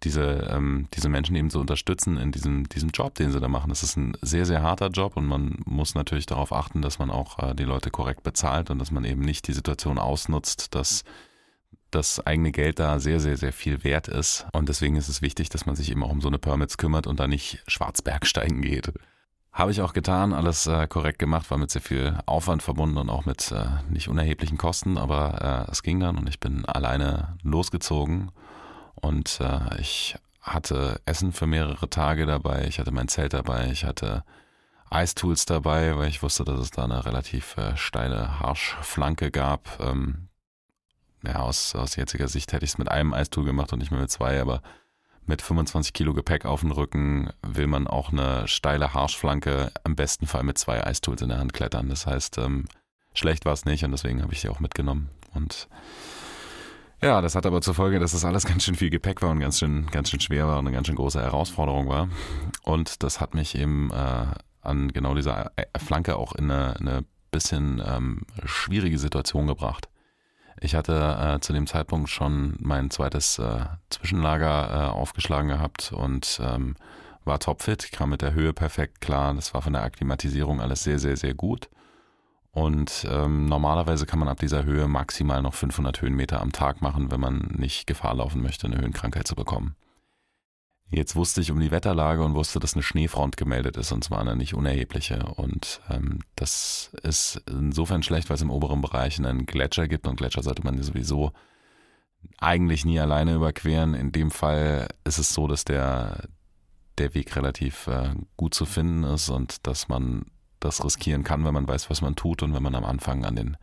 diese, 0.02 0.48
ähm, 0.50 0.88
diese 0.94 1.08
Menschen 1.08 1.36
eben 1.36 1.50
zu 1.50 1.58
unterstützen 1.58 2.16
in 2.16 2.30
diesem, 2.30 2.68
diesem 2.68 2.90
Job, 2.90 3.14
den 3.14 3.32
sie 3.32 3.40
da 3.40 3.48
machen. 3.48 3.70
Das 3.70 3.82
ist 3.82 3.96
ein 3.96 4.16
sehr, 4.20 4.44
sehr 4.44 4.62
harter 4.62 4.88
Job 4.88 5.16
und 5.16 5.26
man 5.26 5.58
muss 5.64 5.94
natürlich 5.94 6.26
darauf 6.26 6.52
achten, 6.52 6.82
dass 6.82 6.98
man 6.98 7.10
auch 7.10 7.38
äh, 7.38 7.54
die 7.54 7.64
Leute 7.64 7.90
korrekt 7.90 8.22
bezahlt 8.22 8.70
und 8.70 8.78
dass 8.78 8.90
man 8.90 9.04
eben 9.04 9.22
nicht 9.22 9.48
die 9.48 9.52
Situation 9.52 9.98
ausnutzt, 9.98 10.74
dass 10.74 11.02
das 11.90 12.24
eigene 12.26 12.52
Geld 12.52 12.78
da 12.78 12.98
sehr, 12.98 13.20
sehr, 13.20 13.36
sehr 13.36 13.52
viel 13.52 13.84
wert 13.84 14.08
ist. 14.08 14.46
Und 14.52 14.68
deswegen 14.68 14.96
ist 14.96 15.08
es 15.08 15.22
wichtig, 15.22 15.48
dass 15.48 15.66
man 15.66 15.76
sich 15.76 15.90
eben 15.90 16.02
auch 16.02 16.10
um 16.10 16.20
so 16.20 16.28
eine 16.28 16.38
Permits 16.38 16.78
kümmert 16.78 17.06
und 17.06 17.20
da 17.20 17.26
nicht 17.26 17.62
Schwarzbergsteigen 17.68 18.62
geht. 18.62 18.92
Habe 19.52 19.70
ich 19.70 19.80
auch 19.80 19.94
getan, 19.94 20.34
alles 20.34 20.66
äh, 20.66 20.86
korrekt 20.86 21.18
gemacht, 21.18 21.50
war 21.50 21.56
mit 21.56 21.70
sehr 21.70 21.80
viel 21.80 22.18
Aufwand 22.26 22.62
verbunden 22.62 22.98
und 22.98 23.08
auch 23.08 23.24
mit 23.24 23.52
äh, 23.52 23.64
nicht 23.88 24.08
unerheblichen 24.08 24.58
Kosten, 24.58 24.98
aber 24.98 25.66
äh, 25.66 25.70
es 25.70 25.82
ging 25.82 25.98
dann 25.98 26.18
und 26.18 26.28
ich 26.28 26.40
bin 26.40 26.66
alleine 26.66 27.38
losgezogen 27.42 28.32
und 28.96 29.40
äh, 29.40 29.80
ich 29.80 30.16
hatte 30.42 31.00
Essen 31.06 31.32
für 31.32 31.46
mehrere 31.46 31.88
Tage 31.88 32.26
dabei, 32.26 32.66
ich 32.68 32.78
hatte 32.78 32.90
mein 32.90 33.08
Zelt 33.08 33.32
dabei, 33.32 33.70
ich 33.70 33.84
hatte 33.84 34.24
Eistools 34.90 35.46
dabei, 35.46 35.96
weil 35.96 36.08
ich 36.08 36.22
wusste, 36.22 36.44
dass 36.44 36.60
es 36.60 36.70
da 36.70 36.84
eine 36.84 37.06
relativ 37.06 37.56
äh, 37.56 37.76
steile 37.76 38.38
Harschflanke 38.40 39.30
gab. 39.30 39.80
Ähm, 39.80 40.28
ja, 41.26 41.40
aus, 41.40 41.74
aus 41.74 41.96
jetziger 41.96 42.28
Sicht 42.28 42.52
hätte 42.52 42.64
ich 42.64 42.72
es 42.72 42.78
mit 42.78 42.90
einem 42.90 43.12
Eistool 43.12 43.44
gemacht 43.44 43.72
und 43.72 43.80
nicht 43.80 43.90
mehr 43.90 44.00
mit 44.00 44.10
zwei, 44.10 44.40
aber 44.40 44.62
mit 45.26 45.42
25 45.42 45.92
Kilo 45.92 46.14
Gepäck 46.14 46.44
auf 46.44 46.60
dem 46.60 46.70
Rücken 46.70 47.30
will 47.42 47.66
man 47.66 47.86
auch 47.86 48.12
eine 48.12 48.46
steile 48.46 48.94
Harschflanke 48.94 49.72
am 49.82 49.96
besten 49.96 50.26
Fall 50.26 50.44
mit 50.44 50.56
zwei 50.56 50.84
Eistools 50.84 51.22
in 51.22 51.28
der 51.28 51.38
Hand 51.38 51.52
klettern. 51.52 51.88
Das 51.88 52.06
heißt, 52.06 52.38
ähm, 52.38 52.66
schlecht 53.12 53.44
war 53.44 53.52
es 53.52 53.64
nicht 53.64 53.84
und 53.84 53.90
deswegen 53.90 54.22
habe 54.22 54.32
ich 54.32 54.40
sie 54.40 54.48
auch 54.48 54.60
mitgenommen. 54.60 55.10
Und 55.34 55.68
ja, 57.02 57.20
das 57.20 57.34
hat 57.34 57.44
aber 57.44 57.60
zur 57.60 57.74
Folge, 57.74 57.98
dass 57.98 58.12
das 58.12 58.24
alles 58.24 58.46
ganz 58.46 58.64
schön 58.64 58.76
viel 58.76 58.90
Gepäck 58.90 59.20
war 59.20 59.30
und 59.30 59.40
ganz 59.40 59.58
schön, 59.58 59.86
ganz 59.86 60.10
schön 60.10 60.20
schwer 60.20 60.46
war 60.46 60.58
und 60.58 60.66
eine 60.66 60.74
ganz 60.74 60.86
schön 60.86 60.96
große 60.96 61.20
Herausforderung 61.20 61.88
war. 61.88 62.08
Und 62.62 63.02
das 63.02 63.20
hat 63.20 63.34
mich 63.34 63.56
eben 63.56 63.90
äh, 63.90 64.26
an 64.62 64.92
genau 64.92 65.14
dieser 65.14 65.50
äh, 65.56 65.66
Flanke 65.78 66.16
auch 66.16 66.34
in 66.34 66.50
eine, 66.50 66.76
eine 66.76 67.04
bisschen 67.30 67.82
ähm, 67.84 68.22
schwierige 68.44 68.98
Situation 68.98 69.46
gebracht. 69.46 69.88
Ich 70.60 70.74
hatte 70.74 71.36
äh, 71.36 71.40
zu 71.40 71.52
dem 71.52 71.66
Zeitpunkt 71.66 72.08
schon 72.08 72.56
mein 72.58 72.90
zweites 72.90 73.38
äh, 73.38 73.66
Zwischenlager 73.90 74.70
äh, 74.70 74.90
aufgeschlagen 74.90 75.48
gehabt 75.48 75.92
und 75.92 76.40
ähm, 76.42 76.76
war 77.24 77.38
topfit, 77.40 77.92
kam 77.92 78.10
mit 78.10 78.22
der 78.22 78.32
Höhe 78.32 78.52
perfekt 78.52 79.00
klar. 79.00 79.34
Das 79.34 79.52
war 79.52 79.62
von 79.62 79.72
der 79.72 79.82
Akklimatisierung 79.82 80.60
alles 80.60 80.84
sehr, 80.84 80.98
sehr, 80.98 81.16
sehr 81.16 81.34
gut. 81.34 81.68
Und 82.52 83.06
ähm, 83.10 83.46
normalerweise 83.46 84.06
kann 84.06 84.18
man 84.18 84.28
ab 84.28 84.38
dieser 84.40 84.64
Höhe 84.64 84.88
maximal 84.88 85.42
noch 85.42 85.52
500 85.52 86.00
Höhenmeter 86.00 86.40
am 86.40 86.52
Tag 86.52 86.80
machen, 86.80 87.10
wenn 87.10 87.20
man 87.20 87.54
nicht 87.56 87.86
Gefahr 87.86 88.14
laufen 88.14 88.42
möchte, 88.42 88.66
eine 88.66 88.78
Höhenkrankheit 88.78 89.26
zu 89.26 89.34
bekommen. 89.34 89.76
Jetzt 90.88 91.16
wusste 91.16 91.40
ich 91.40 91.50
um 91.50 91.58
die 91.58 91.72
Wetterlage 91.72 92.22
und 92.22 92.34
wusste, 92.34 92.60
dass 92.60 92.74
eine 92.74 92.82
Schneefront 92.82 93.36
gemeldet 93.36 93.76
ist 93.76 93.90
und 93.90 94.04
zwar 94.04 94.20
eine 94.20 94.36
nicht 94.36 94.54
unerhebliche. 94.54 95.24
Und 95.34 95.80
ähm, 95.90 96.20
das 96.36 96.92
ist 97.02 97.42
insofern 97.48 98.04
schlecht, 98.04 98.30
weil 98.30 98.36
es 98.36 98.42
im 98.42 98.50
oberen 98.50 98.80
Bereich 98.82 99.18
einen 99.18 99.46
Gletscher 99.46 99.88
gibt 99.88 100.06
und 100.06 100.16
Gletscher 100.16 100.44
sollte 100.44 100.62
man 100.62 100.80
sowieso 100.80 101.32
eigentlich 102.38 102.84
nie 102.84 103.00
alleine 103.00 103.34
überqueren. 103.34 103.94
In 103.94 104.12
dem 104.12 104.30
Fall 104.30 104.88
ist 105.04 105.18
es 105.18 105.34
so, 105.34 105.48
dass 105.48 105.64
der, 105.64 106.28
der 106.98 107.14
Weg 107.14 107.34
relativ 107.34 107.88
äh, 107.88 108.14
gut 108.36 108.54
zu 108.54 108.64
finden 108.64 109.02
ist 109.04 109.28
und 109.28 109.66
dass 109.66 109.88
man 109.88 110.26
das 110.60 110.84
riskieren 110.84 111.24
kann, 111.24 111.44
wenn 111.44 111.54
man 111.54 111.68
weiß, 111.68 111.90
was 111.90 112.00
man 112.00 112.14
tut 112.14 112.42
und 112.42 112.54
wenn 112.54 112.62
man 112.62 112.76
am 112.76 112.84
Anfang 112.84 113.24
an 113.24 113.34
den, 113.34 113.56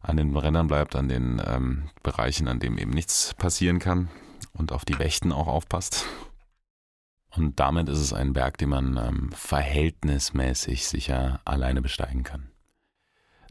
an 0.00 0.16
den 0.16 0.36
Rändern 0.36 0.68
bleibt, 0.68 0.94
an 0.94 1.08
den 1.08 1.42
ähm, 1.44 1.90
Bereichen, 2.04 2.46
an 2.46 2.60
dem 2.60 2.78
eben 2.78 2.92
nichts 2.92 3.34
passieren 3.34 3.80
kann 3.80 4.08
und 4.52 4.70
auf 4.72 4.84
die 4.84 4.98
Wächten 4.98 5.32
auch 5.32 5.48
aufpasst. 5.48 6.06
Und 7.38 7.60
damit 7.60 7.88
ist 7.88 8.00
es 8.00 8.12
ein 8.12 8.32
Berg, 8.32 8.58
den 8.58 8.70
man 8.70 8.96
ähm, 8.96 9.30
verhältnismäßig 9.32 10.88
sicher 10.88 11.40
alleine 11.44 11.80
besteigen 11.80 12.24
kann. 12.24 12.48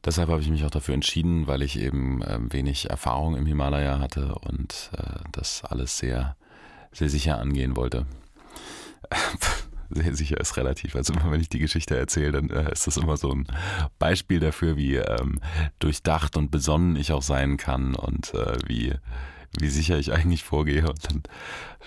Deshalb 0.04 0.30
habe 0.30 0.42
ich 0.42 0.50
mich 0.50 0.66
auch 0.66 0.72
dafür 0.72 0.94
entschieden, 0.94 1.48
weil 1.48 1.62
ich 1.62 1.80
eben 1.80 2.22
äh, 2.22 2.38
wenig 2.52 2.90
Erfahrung 2.90 3.36
im 3.38 3.46
Himalaya 3.46 4.00
hatte 4.00 4.36
und 4.36 4.92
äh, 4.94 5.22
das 5.32 5.64
alles 5.64 5.98
sehr, 5.98 6.36
sehr 6.92 7.10
sicher 7.10 7.40
angehen 7.40 7.78
wollte. 7.78 8.06
sehr 9.90 10.16
sicher 10.16 10.40
ist 10.40 10.58
relativ. 10.58 10.96
Also 10.96 11.14
immer 11.14 11.32
wenn 11.32 11.42
ich 11.42 11.50
die 11.50 11.60
Geschichte 11.60 11.98
erzähle, 11.98 12.34
dann 12.34 12.50
äh, 12.50 12.72
ist 12.72 12.88
das 12.88 12.98
immer 12.98 13.16
so 13.16 13.32
ein 13.32 13.48
Beispiel 14.00 14.42
dafür, 14.42 14.76
wie 14.76 14.96
ähm, 14.96 15.40
durchdacht 15.80 16.36
und 16.36 16.52
besonnen 16.52 16.98
ich 16.98 17.14
auch 17.14 17.22
sein 17.22 17.56
kann 17.56 17.96
und 17.96 18.34
äh, 18.34 18.58
wie 18.68 18.94
wie 19.60 19.70
sicher 19.70 19.98
ich 19.98 20.12
eigentlich 20.12 20.44
vorgehe 20.44 20.88
und 20.88 21.06
dann 21.06 21.24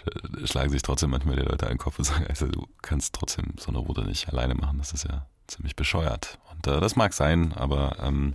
äh, 0.06 0.46
schlagen 0.46 0.70
sich 0.70 0.82
trotzdem 0.82 1.10
manchmal 1.10 1.36
die 1.36 1.42
Leute 1.42 1.66
an 1.66 1.72
den 1.72 1.78
Kopf 1.78 1.98
und 1.98 2.04
sagen, 2.04 2.26
also 2.28 2.46
du 2.46 2.66
kannst 2.82 3.14
trotzdem 3.14 3.54
so 3.58 3.68
eine 3.68 3.78
Route 3.78 4.04
nicht 4.04 4.28
alleine 4.28 4.54
machen, 4.54 4.78
das 4.78 4.92
ist 4.92 5.04
ja 5.04 5.26
ziemlich 5.46 5.76
bescheuert. 5.76 6.38
Und 6.52 6.66
äh, 6.66 6.80
das 6.80 6.96
mag 6.96 7.12
sein, 7.12 7.52
aber 7.52 7.96
ähm, 8.00 8.34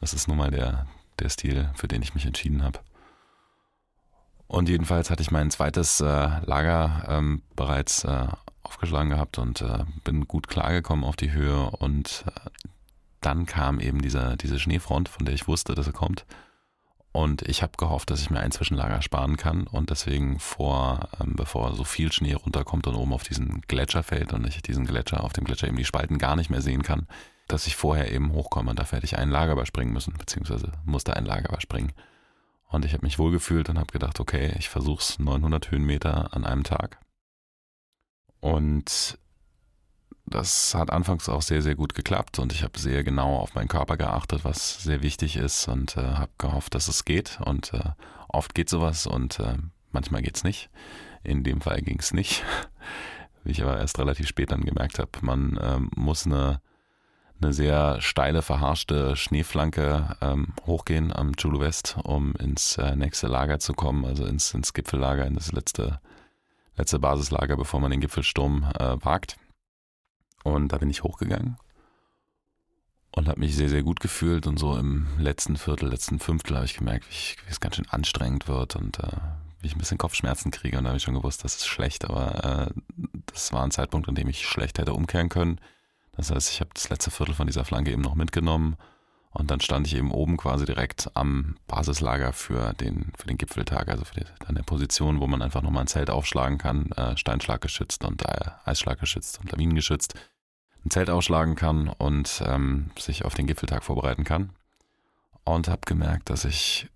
das 0.00 0.14
ist 0.14 0.28
nun 0.28 0.36
mal 0.36 0.50
der, 0.50 0.86
der 1.18 1.28
Stil, 1.28 1.70
für 1.74 1.88
den 1.88 2.02
ich 2.02 2.14
mich 2.14 2.26
entschieden 2.26 2.62
habe. 2.62 2.80
Und 4.46 4.68
jedenfalls 4.68 5.10
hatte 5.10 5.22
ich 5.22 5.30
mein 5.30 5.50
zweites 5.50 6.00
äh, 6.00 6.04
Lager 6.04 7.04
ähm, 7.08 7.42
bereits 7.54 8.04
äh, 8.04 8.28
aufgeschlagen 8.62 9.10
gehabt 9.10 9.38
und 9.38 9.60
äh, 9.60 9.84
bin 10.04 10.26
gut 10.26 10.48
klargekommen 10.48 11.04
auf 11.04 11.16
die 11.16 11.32
Höhe 11.32 11.70
und 11.70 12.24
äh, 12.26 12.50
dann 13.20 13.46
kam 13.46 13.80
eben 13.80 14.00
diese, 14.00 14.36
diese 14.36 14.58
Schneefront, 14.58 15.08
von 15.08 15.26
der 15.26 15.34
ich 15.34 15.48
wusste, 15.48 15.74
dass 15.74 15.86
sie 15.86 15.92
kommt. 15.92 16.24
Und 17.12 17.42
ich 17.42 17.62
habe 17.62 17.72
gehofft, 17.76 18.10
dass 18.10 18.20
ich 18.20 18.30
mir 18.30 18.40
ein 18.40 18.52
Zwischenlager 18.52 19.02
sparen 19.02 19.36
kann 19.36 19.66
und 19.66 19.90
deswegen 19.90 20.38
vor, 20.38 21.08
ähm, 21.20 21.34
bevor 21.36 21.74
so 21.74 21.84
viel 21.84 22.12
Schnee 22.12 22.34
runterkommt 22.34 22.86
und 22.86 22.94
oben 22.94 23.12
auf 23.12 23.24
diesen 23.24 23.62
Gletscher 23.62 24.02
fällt 24.02 24.32
und 24.32 24.46
ich 24.46 24.60
diesen 24.62 24.86
Gletscher, 24.86 25.24
auf 25.24 25.32
dem 25.32 25.44
Gletscher 25.44 25.68
eben 25.68 25.76
die 25.76 25.84
Spalten 25.84 26.18
gar 26.18 26.36
nicht 26.36 26.50
mehr 26.50 26.60
sehen 26.60 26.82
kann, 26.82 27.06
dass 27.48 27.66
ich 27.66 27.76
vorher 27.76 28.12
eben 28.12 28.32
hochkomme 28.32 28.70
und 28.70 28.78
dafür 28.78 28.98
hätte 28.98 29.06
ich 29.06 29.18
ein 29.18 29.30
Lager 29.30 29.52
überspringen 29.52 29.92
müssen, 29.92 30.14
beziehungsweise 30.18 30.72
musste 30.84 31.16
ein 31.16 31.24
Lager 31.24 31.48
überspringen. 31.48 31.92
Und 32.68 32.84
ich 32.84 32.92
habe 32.92 33.06
mich 33.06 33.18
wohlgefühlt 33.18 33.70
und 33.70 33.78
habe 33.78 33.92
gedacht, 33.92 34.20
okay, 34.20 34.52
ich 34.58 34.68
versuche 34.68 35.00
es 35.00 35.18
900 35.18 35.70
Höhenmeter 35.70 36.34
an 36.34 36.44
einem 36.44 36.64
Tag. 36.64 36.98
Und 38.40 39.18
das 40.30 40.74
hat 40.74 40.90
anfangs 40.90 41.28
auch 41.28 41.42
sehr, 41.42 41.62
sehr 41.62 41.74
gut 41.74 41.94
geklappt 41.94 42.38
und 42.38 42.52
ich 42.52 42.62
habe 42.62 42.78
sehr 42.78 43.04
genau 43.04 43.36
auf 43.36 43.54
meinen 43.54 43.68
Körper 43.68 43.96
geachtet, 43.96 44.44
was 44.44 44.82
sehr 44.82 45.02
wichtig 45.02 45.36
ist 45.36 45.68
und 45.68 45.96
äh, 45.96 46.02
habe 46.02 46.30
gehofft, 46.38 46.74
dass 46.74 46.88
es 46.88 47.04
geht. 47.04 47.38
Und 47.44 47.72
äh, 47.74 47.90
oft 48.28 48.54
geht 48.54 48.68
sowas 48.68 49.06
und 49.06 49.40
äh, 49.40 49.56
manchmal 49.92 50.22
geht 50.22 50.36
es 50.36 50.44
nicht. 50.44 50.70
In 51.24 51.44
dem 51.44 51.60
Fall 51.60 51.80
ging 51.82 51.98
es 51.98 52.12
nicht, 52.12 52.44
wie 53.44 53.52
ich 53.52 53.62
aber 53.62 53.78
erst 53.78 53.98
relativ 53.98 54.28
spät 54.28 54.52
dann 54.52 54.64
gemerkt 54.64 54.98
habe. 54.98 55.10
Man 55.20 55.58
ähm, 55.62 55.90
muss 55.94 56.26
eine, 56.26 56.60
eine 57.40 57.52
sehr 57.52 58.00
steile, 58.00 58.42
verharschte 58.42 59.16
Schneeflanke 59.16 60.16
ähm, 60.20 60.54
hochgehen 60.66 61.12
am 61.12 61.36
Chulu 61.36 61.60
West, 61.60 61.96
um 62.04 62.34
ins 62.36 62.78
äh, 62.78 62.96
nächste 62.96 63.26
Lager 63.26 63.58
zu 63.58 63.72
kommen, 63.72 64.04
also 64.04 64.24
ins, 64.24 64.54
ins 64.54 64.72
Gipfellager, 64.72 65.26
in 65.26 65.34
das 65.34 65.52
letzte, 65.52 66.00
letzte 66.76 66.98
Basislager, 66.98 67.56
bevor 67.56 67.80
man 67.80 67.90
den 67.90 68.00
Gipfelsturm 68.00 68.70
äh, 68.78 68.96
wagt. 69.04 69.36
Und 70.44 70.72
da 70.72 70.78
bin 70.78 70.90
ich 70.90 71.02
hochgegangen 71.02 71.56
und 73.18 73.28
habe 73.28 73.40
mich 73.40 73.56
sehr, 73.56 73.68
sehr 73.68 73.82
gut 73.82 74.00
gefühlt. 74.00 74.46
Und 74.46 74.58
so 74.58 74.76
im 74.76 75.06
letzten 75.18 75.56
Viertel, 75.56 75.88
letzten 75.88 76.18
Fünftel 76.18 76.56
habe 76.56 76.66
ich 76.66 76.76
gemerkt, 76.76 77.08
wie, 77.08 77.14
ich, 77.14 77.36
wie, 77.44 77.50
es 77.50 77.60
ganz 77.60 77.76
schön 77.76 77.88
anstrengend 77.88 78.48
wird 78.48 78.76
und 78.76 78.98
äh, 79.00 79.16
wie 79.60 79.66
ich 79.66 79.74
ein 79.74 79.78
bisschen 79.78 79.98
Kopfschmerzen 79.98 80.50
kriege. 80.50 80.78
Und 80.78 80.84
da 80.84 80.90
habe 80.90 80.98
ich 80.98 81.02
schon 81.02 81.14
gewusst, 81.14 81.44
das 81.44 81.56
ist 81.56 81.66
schlecht. 81.66 82.04
Aber 82.04 82.70
äh, 82.70 82.80
das 83.26 83.52
war 83.52 83.64
ein 83.64 83.70
Zeitpunkt, 83.70 84.08
an 84.08 84.14
dem 84.14 84.28
ich 84.28 84.46
schlecht 84.46 84.78
hätte 84.78 84.94
umkehren 84.94 85.28
können. 85.28 85.60
Das 86.16 86.30
heißt, 86.30 86.50
ich 86.50 86.60
habe 86.60 86.70
das 86.74 86.88
letzte 86.88 87.10
Viertel 87.10 87.34
von 87.34 87.46
dieser 87.46 87.64
Flanke 87.64 87.90
eben 87.90 88.02
noch 88.02 88.14
mitgenommen. 88.14 88.76
Und 89.38 89.50
dann 89.50 89.60
stand 89.60 89.86
ich 89.86 89.94
eben 89.94 90.10
oben 90.10 90.36
quasi 90.36 90.66
direkt 90.66 91.10
am 91.14 91.56
Basislager 91.68 92.32
für 92.32 92.74
den, 92.74 93.12
für 93.16 93.28
den 93.28 93.38
Gipfeltag, 93.38 93.88
also 93.88 94.04
für 94.04 94.20
die, 94.20 94.26
an 94.46 94.56
der 94.56 94.64
Position, 94.64 95.20
wo 95.20 95.26
man 95.26 95.42
einfach 95.42 95.62
nochmal 95.62 95.84
ein 95.84 95.88
Zelt 95.88 96.10
aufschlagen 96.10 96.58
kann, 96.58 96.90
äh, 96.92 97.16
Steinschlag 97.16 97.60
geschützt 97.60 98.04
und 98.04 98.22
äh, 98.22 98.50
Eisschlag 98.64 98.98
geschützt 98.98 99.38
und 99.40 99.52
Lawinen 99.52 99.76
geschützt 99.76 100.14
ein 100.84 100.90
Zelt 100.90 101.10
ausschlagen 101.10 101.54
kann 101.54 101.88
und 101.88 102.42
ähm, 102.46 102.90
sich 102.98 103.24
auf 103.24 103.34
den 103.34 103.46
Gipfeltag 103.46 103.84
vorbereiten 103.84 104.24
kann. 104.24 104.50
Und 105.44 105.68
habe 105.68 105.80
gemerkt, 105.86 106.30
dass 106.30 106.44
ich 106.44 106.88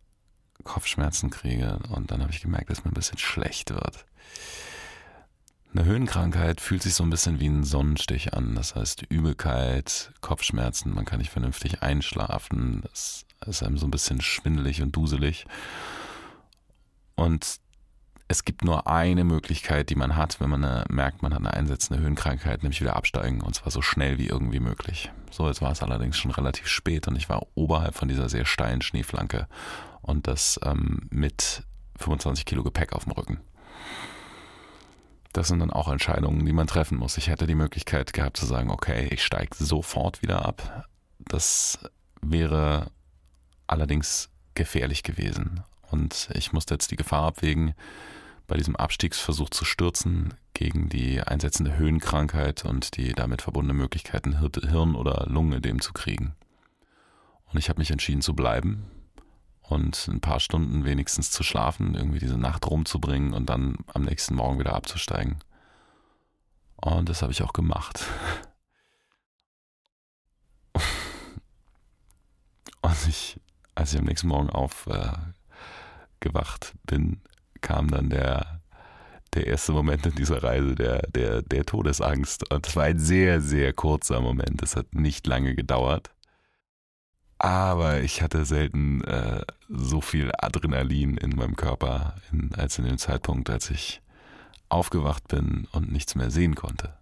Kopfschmerzen 0.65 1.31
kriege 1.31 1.79
und 1.89 2.11
dann 2.11 2.21
habe 2.23 2.33
ich 2.33 2.43
gemerkt, 2.43 2.71
dass 2.71 2.85
mir 2.85 2.91
ein 2.91 2.95
bisschen 2.95 3.19
schlecht 3.19 3.71
wird. 3.71 4.05
Eine 5.75 5.87
Höhenkrankheit 5.87 6.61
fühlt 6.61 6.83
sich 6.83 6.93
so 6.93 7.03
ein 7.03 7.09
bisschen 7.09 7.41
wie 7.41 7.47
ein 7.47 7.65
Sonnenstich 7.65 8.35
an. 8.35 8.55
Das 8.55 8.75
heißt 8.75 9.05
Übelkeit, 9.09 10.13
Kopfschmerzen, 10.21 10.93
man 10.95 11.07
kann 11.07 11.19
nicht 11.19 11.31
vernünftig 11.31 11.83
einschlafen, 11.83 12.83
es 12.93 13.25
ist 13.47 13.63
einem 13.63 13.79
so 13.79 13.87
ein 13.87 13.91
bisschen 13.91 14.21
schwindelig 14.21 14.83
und 14.83 14.95
duselig. 14.95 15.47
Und 17.15 17.59
es 18.29 18.45
gibt 18.45 18.65
nur 18.65 18.87
eine 18.87 19.25
Möglichkeit, 19.25 19.89
die 19.89 19.95
man 19.95 20.15
hat, 20.15 20.41
wenn 20.41 20.51
man 20.51 20.63
eine, 20.63 20.85
merkt, 20.91 21.23
man 21.23 21.33
hat 21.33 21.41
eine 21.41 21.55
einsetzende 21.55 22.03
Höhenkrankheit, 22.03 22.63
nämlich 22.63 22.83
wieder 22.83 22.97
absteigen 22.97 23.41
und 23.41 23.55
zwar 23.55 23.73
so 23.73 23.81
schnell 23.81 24.19
wie 24.19 24.29
irgendwie 24.29 24.61
möglich. 24.61 25.11
So, 25.31 25.49
jetzt 25.49 25.63
war 25.63 25.73
es 25.73 25.83
allerdings 25.83 26.19
schon 26.19 26.33
relativ 26.33 26.67
spät 26.67 27.09
und 27.09 27.17
ich 27.17 27.31
war 27.31 27.47
oberhalb 27.55 27.95
von 27.95 28.09
dieser 28.09 28.29
sehr 28.29 28.45
steilen 28.45 28.83
Schneeflanke 28.83 29.49
und 30.03 30.27
das 30.27 30.61
ähm, 30.65 31.09
mit 31.11 31.63
25 31.99 32.45
Kilo 32.45 32.63
Gepäck 32.63 32.93
auf 32.93 33.05
dem 33.05 33.13
Rücken. 33.13 33.41
Das 35.33 35.49
sind 35.49 35.61
dann 35.61 35.71
auch 35.71 35.89
Entscheidungen, 35.89 36.45
die 36.45 36.53
man 36.53 36.67
treffen 36.67 36.99
muss. 36.99 37.17
Ich 37.17 37.29
hätte 37.29 37.47
die 37.47 37.55
Möglichkeit 37.55 38.13
gehabt 38.13 38.37
zu 38.37 38.47
sagen, 38.47 38.71
okay, 38.71 39.09
ich 39.11 39.25
steige 39.25 39.57
sofort 39.57 40.21
wieder 40.23 40.45
ab. 40.45 40.87
Das 41.19 41.79
wäre 42.21 42.91
allerdings 43.67 44.29
gefährlich 44.55 45.03
gewesen. 45.03 45.63
Und 45.91 46.29
ich 46.35 46.53
musste 46.53 46.75
jetzt 46.75 46.91
die 46.91 46.97
Gefahr 46.97 47.25
abwägen, 47.25 47.75
bei 48.47 48.57
diesem 48.57 48.77
Abstiegsversuch 48.77 49.49
zu 49.51 49.65
stürzen 49.65 50.35
gegen 50.53 50.91
die 50.91 51.23
einsetzende 51.23 51.77
Höhenkrankheit 51.77 52.65
und 52.67 52.97
die 52.99 53.13
damit 53.13 53.41
verbundenen 53.41 53.79
Möglichkeiten, 53.79 54.41
Hirn- 54.41 54.95
oder 54.95 55.27
Lungenödem 55.29 55.81
zu 55.81 55.95
kriegen. 55.95 56.35
Und 57.47 57.59
ich 57.59 57.71
habe 57.71 57.79
mich 57.79 57.91
entschieden 57.91 58.21
zu 58.21 58.35
bleiben 58.35 58.91
und 59.63 60.09
ein 60.09 60.21
paar 60.21 60.41
Stunden 60.41 60.85
wenigstens 60.85 61.31
zu 61.31 61.43
schlafen, 61.43 61.95
irgendwie 61.95 62.19
diese 62.19 62.39
Nacht 62.39 62.67
rumzubringen 62.67 63.33
und 63.33 63.49
dann 63.49 63.79
am 63.95 64.03
nächsten 64.03 64.35
Morgen 64.35 64.59
wieder 64.59 64.75
abzusteigen. 64.75 65.39
Und 66.77 67.09
das 67.09 67.23
habe 67.23 67.33
ich 67.33 67.43
auch 67.43 67.53
gemacht. 67.53 68.05
Und 72.85 72.97
ich, 73.09 73.41
als 73.77 73.93
ich 73.93 74.01
am 74.01 74.07
nächsten 74.07 74.27
Morgen 74.27 74.51
aufgewacht 74.51 75.35
äh, 76.21 76.79
bin, 76.85 77.21
kam 77.61 77.89
dann 77.89 78.11
der, 78.11 78.61
der 79.35 79.47
erste 79.47 79.71
Moment 79.71 80.05
in 80.05 80.17
dieser 80.17 80.43
Reise 80.43 80.75
der, 80.75 81.03
der, 81.09 81.43
der 81.43 81.65
Todesangst. 81.65 82.51
Und 82.51 82.67
es 82.67 82.75
war 82.75 82.83
ein 82.85 82.99
sehr, 82.99 83.41
sehr 83.41 83.73
kurzer 83.73 84.21
Moment. 84.21 84.63
Es 84.63 84.75
hat 84.75 84.95
nicht 84.95 85.29
lange 85.29 85.55
gedauert. 85.55 86.11
Aber 87.43 88.03
ich 88.03 88.23
hatte 88.23 88.45
selten 88.45 89.03
äh, 89.03 89.45
so 89.69 90.01
viel 90.01 90.31
Adrenalin 90.39 91.17
in 91.17 91.31
meinem 91.31 91.57
Körper 91.57 92.15
in, 92.31 92.55
als 92.55 92.79
in 92.79 92.85
dem 92.85 92.99
Zeitpunkt, 92.99 93.51
als 93.51 93.69
ich 93.69 94.01
aufgewacht 94.69 95.27
bin 95.27 95.67
und 95.73 95.91
nichts 95.91 96.15
mehr 96.15 96.31
sehen 96.31 96.55
konnte. 96.55 96.95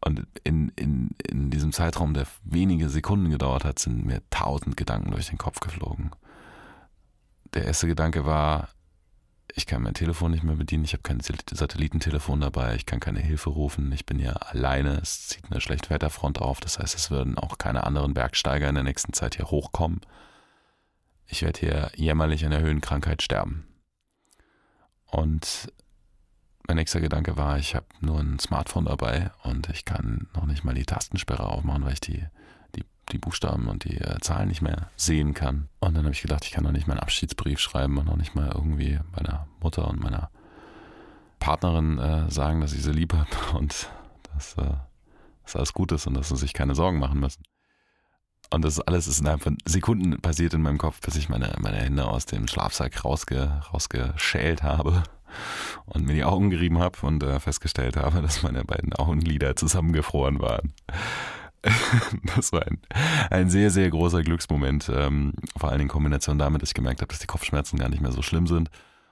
Und 0.00 0.24
in, 0.44 0.68
in, 0.76 1.10
in 1.28 1.50
diesem 1.50 1.72
Zeitraum, 1.72 2.14
der 2.14 2.28
wenige 2.44 2.88
Sekunden 2.88 3.28
gedauert 3.28 3.64
hat, 3.64 3.80
sind 3.80 4.06
mir 4.06 4.22
tausend 4.30 4.76
Gedanken 4.76 5.10
durch 5.10 5.30
den 5.30 5.38
Kopf 5.38 5.58
geflogen. 5.58 6.12
Der 7.54 7.64
erste 7.64 7.88
Gedanke 7.88 8.24
war, 8.24 8.68
ich 9.56 9.64
kann 9.64 9.82
mein 9.82 9.94
Telefon 9.94 10.32
nicht 10.32 10.42
mehr 10.42 10.54
bedienen, 10.54 10.84
ich 10.84 10.92
habe 10.92 11.02
kein 11.02 11.20
Satellitentelefon 11.20 12.42
dabei, 12.42 12.76
ich 12.76 12.84
kann 12.84 13.00
keine 13.00 13.20
Hilfe 13.20 13.48
rufen, 13.48 13.90
ich 13.90 14.04
bin 14.04 14.18
ja 14.18 14.32
alleine, 14.32 15.00
es 15.00 15.28
zieht 15.28 15.50
eine 15.50 15.62
Schlechtwetterfront 15.62 16.42
auf, 16.42 16.60
das 16.60 16.78
heißt, 16.78 16.94
es 16.94 17.10
würden 17.10 17.38
auch 17.38 17.56
keine 17.56 17.84
anderen 17.84 18.12
Bergsteiger 18.12 18.68
in 18.68 18.74
der 18.74 18.84
nächsten 18.84 19.14
Zeit 19.14 19.36
hier 19.36 19.50
hochkommen. 19.50 20.02
Ich 21.26 21.40
werde 21.40 21.58
hier 21.58 21.90
jämmerlich 21.96 22.44
an 22.44 22.50
der 22.50 22.60
Höhenkrankheit 22.60 23.22
sterben. 23.22 23.66
Und 25.06 25.72
mein 26.68 26.76
nächster 26.76 27.00
Gedanke 27.00 27.38
war, 27.38 27.58
ich 27.58 27.74
habe 27.74 27.86
nur 28.00 28.20
ein 28.20 28.38
Smartphone 28.38 28.84
dabei 28.84 29.30
und 29.42 29.70
ich 29.70 29.86
kann 29.86 30.28
noch 30.34 30.44
nicht 30.44 30.64
mal 30.64 30.74
die 30.74 30.84
Tastensperre 30.84 31.48
aufmachen, 31.48 31.82
weil 31.84 31.94
ich 31.94 32.00
die, 32.00 32.26
die, 33.12 33.18
Buchstaben 33.18 33.68
und 33.68 33.84
die 33.84 33.98
äh, 33.98 34.18
Zahlen 34.20 34.48
nicht 34.48 34.62
mehr 34.62 34.90
sehen 34.96 35.34
kann. 35.34 35.68
Und 35.80 35.96
dann 35.96 36.04
habe 36.04 36.14
ich 36.14 36.22
gedacht, 36.22 36.44
ich 36.44 36.52
kann 36.52 36.64
noch 36.64 36.72
nicht 36.72 36.86
meinen 36.86 37.00
Abschiedsbrief 37.00 37.60
schreiben 37.60 37.98
und 37.98 38.06
noch 38.06 38.16
nicht 38.16 38.34
mal 38.34 38.50
irgendwie 38.54 38.98
meiner 39.12 39.46
Mutter 39.60 39.88
und 39.88 40.02
meiner 40.02 40.30
Partnerin 41.38 41.98
äh, 41.98 42.30
sagen, 42.30 42.60
dass 42.60 42.72
ich 42.72 42.82
sie 42.82 42.92
lieb 42.92 43.12
habe 43.12 43.28
und 43.56 43.88
dass, 44.34 44.54
äh, 44.58 44.74
dass 45.44 45.56
alles 45.56 45.72
gut 45.72 45.92
ist 45.92 46.06
und 46.06 46.14
dass 46.14 46.28
sie 46.28 46.36
sich 46.36 46.52
keine 46.52 46.74
Sorgen 46.74 46.98
machen 46.98 47.20
müssen. 47.20 47.42
Und 48.50 48.64
das 48.64 48.80
alles 48.80 49.08
ist 49.08 49.20
innerhalb 49.20 49.42
von 49.42 49.58
Sekunden 49.64 50.20
passiert 50.20 50.54
in 50.54 50.62
meinem 50.62 50.78
Kopf, 50.78 51.00
bis 51.00 51.16
ich 51.16 51.28
meine, 51.28 51.54
meine 51.58 51.78
Hände 51.78 52.04
aus 52.04 52.26
dem 52.26 52.46
Schlafsack 52.46 53.04
rausge, 53.04 53.60
rausgeschält 53.72 54.62
habe 54.62 55.02
und 55.86 56.06
mir 56.06 56.14
die 56.14 56.24
Augen 56.24 56.50
gerieben 56.50 56.78
habe 56.78 56.98
und 57.02 57.22
äh, 57.22 57.40
festgestellt 57.40 57.96
habe, 57.96 58.22
dass 58.22 58.42
meine 58.42 58.64
beiden 58.64 58.92
Augenlider 58.92 59.56
zusammengefroren 59.56 60.40
waren. 60.40 60.74
das 62.36 62.52
war 62.52 62.66
ein, 62.66 62.78
ein 63.30 63.50
sehr, 63.50 63.70
sehr 63.70 63.90
großer 63.90 64.22
Glücksmoment. 64.22 64.90
Ähm, 64.94 65.32
vor 65.56 65.70
allem 65.70 65.82
in 65.82 65.88
Kombination 65.88 66.38
damit, 66.38 66.62
dass 66.62 66.70
ich 66.70 66.74
gemerkt 66.74 67.00
habe, 67.00 67.08
dass 67.08 67.18
die 67.18 67.26
Kopfschmerzen 67.26 67.78
gar 67.78 67.88
nicht 67.88 68.02
mehr 68.02 68.12
so 68.12 68.22
schlimm 68.22 68.46
sind 68.46 68.70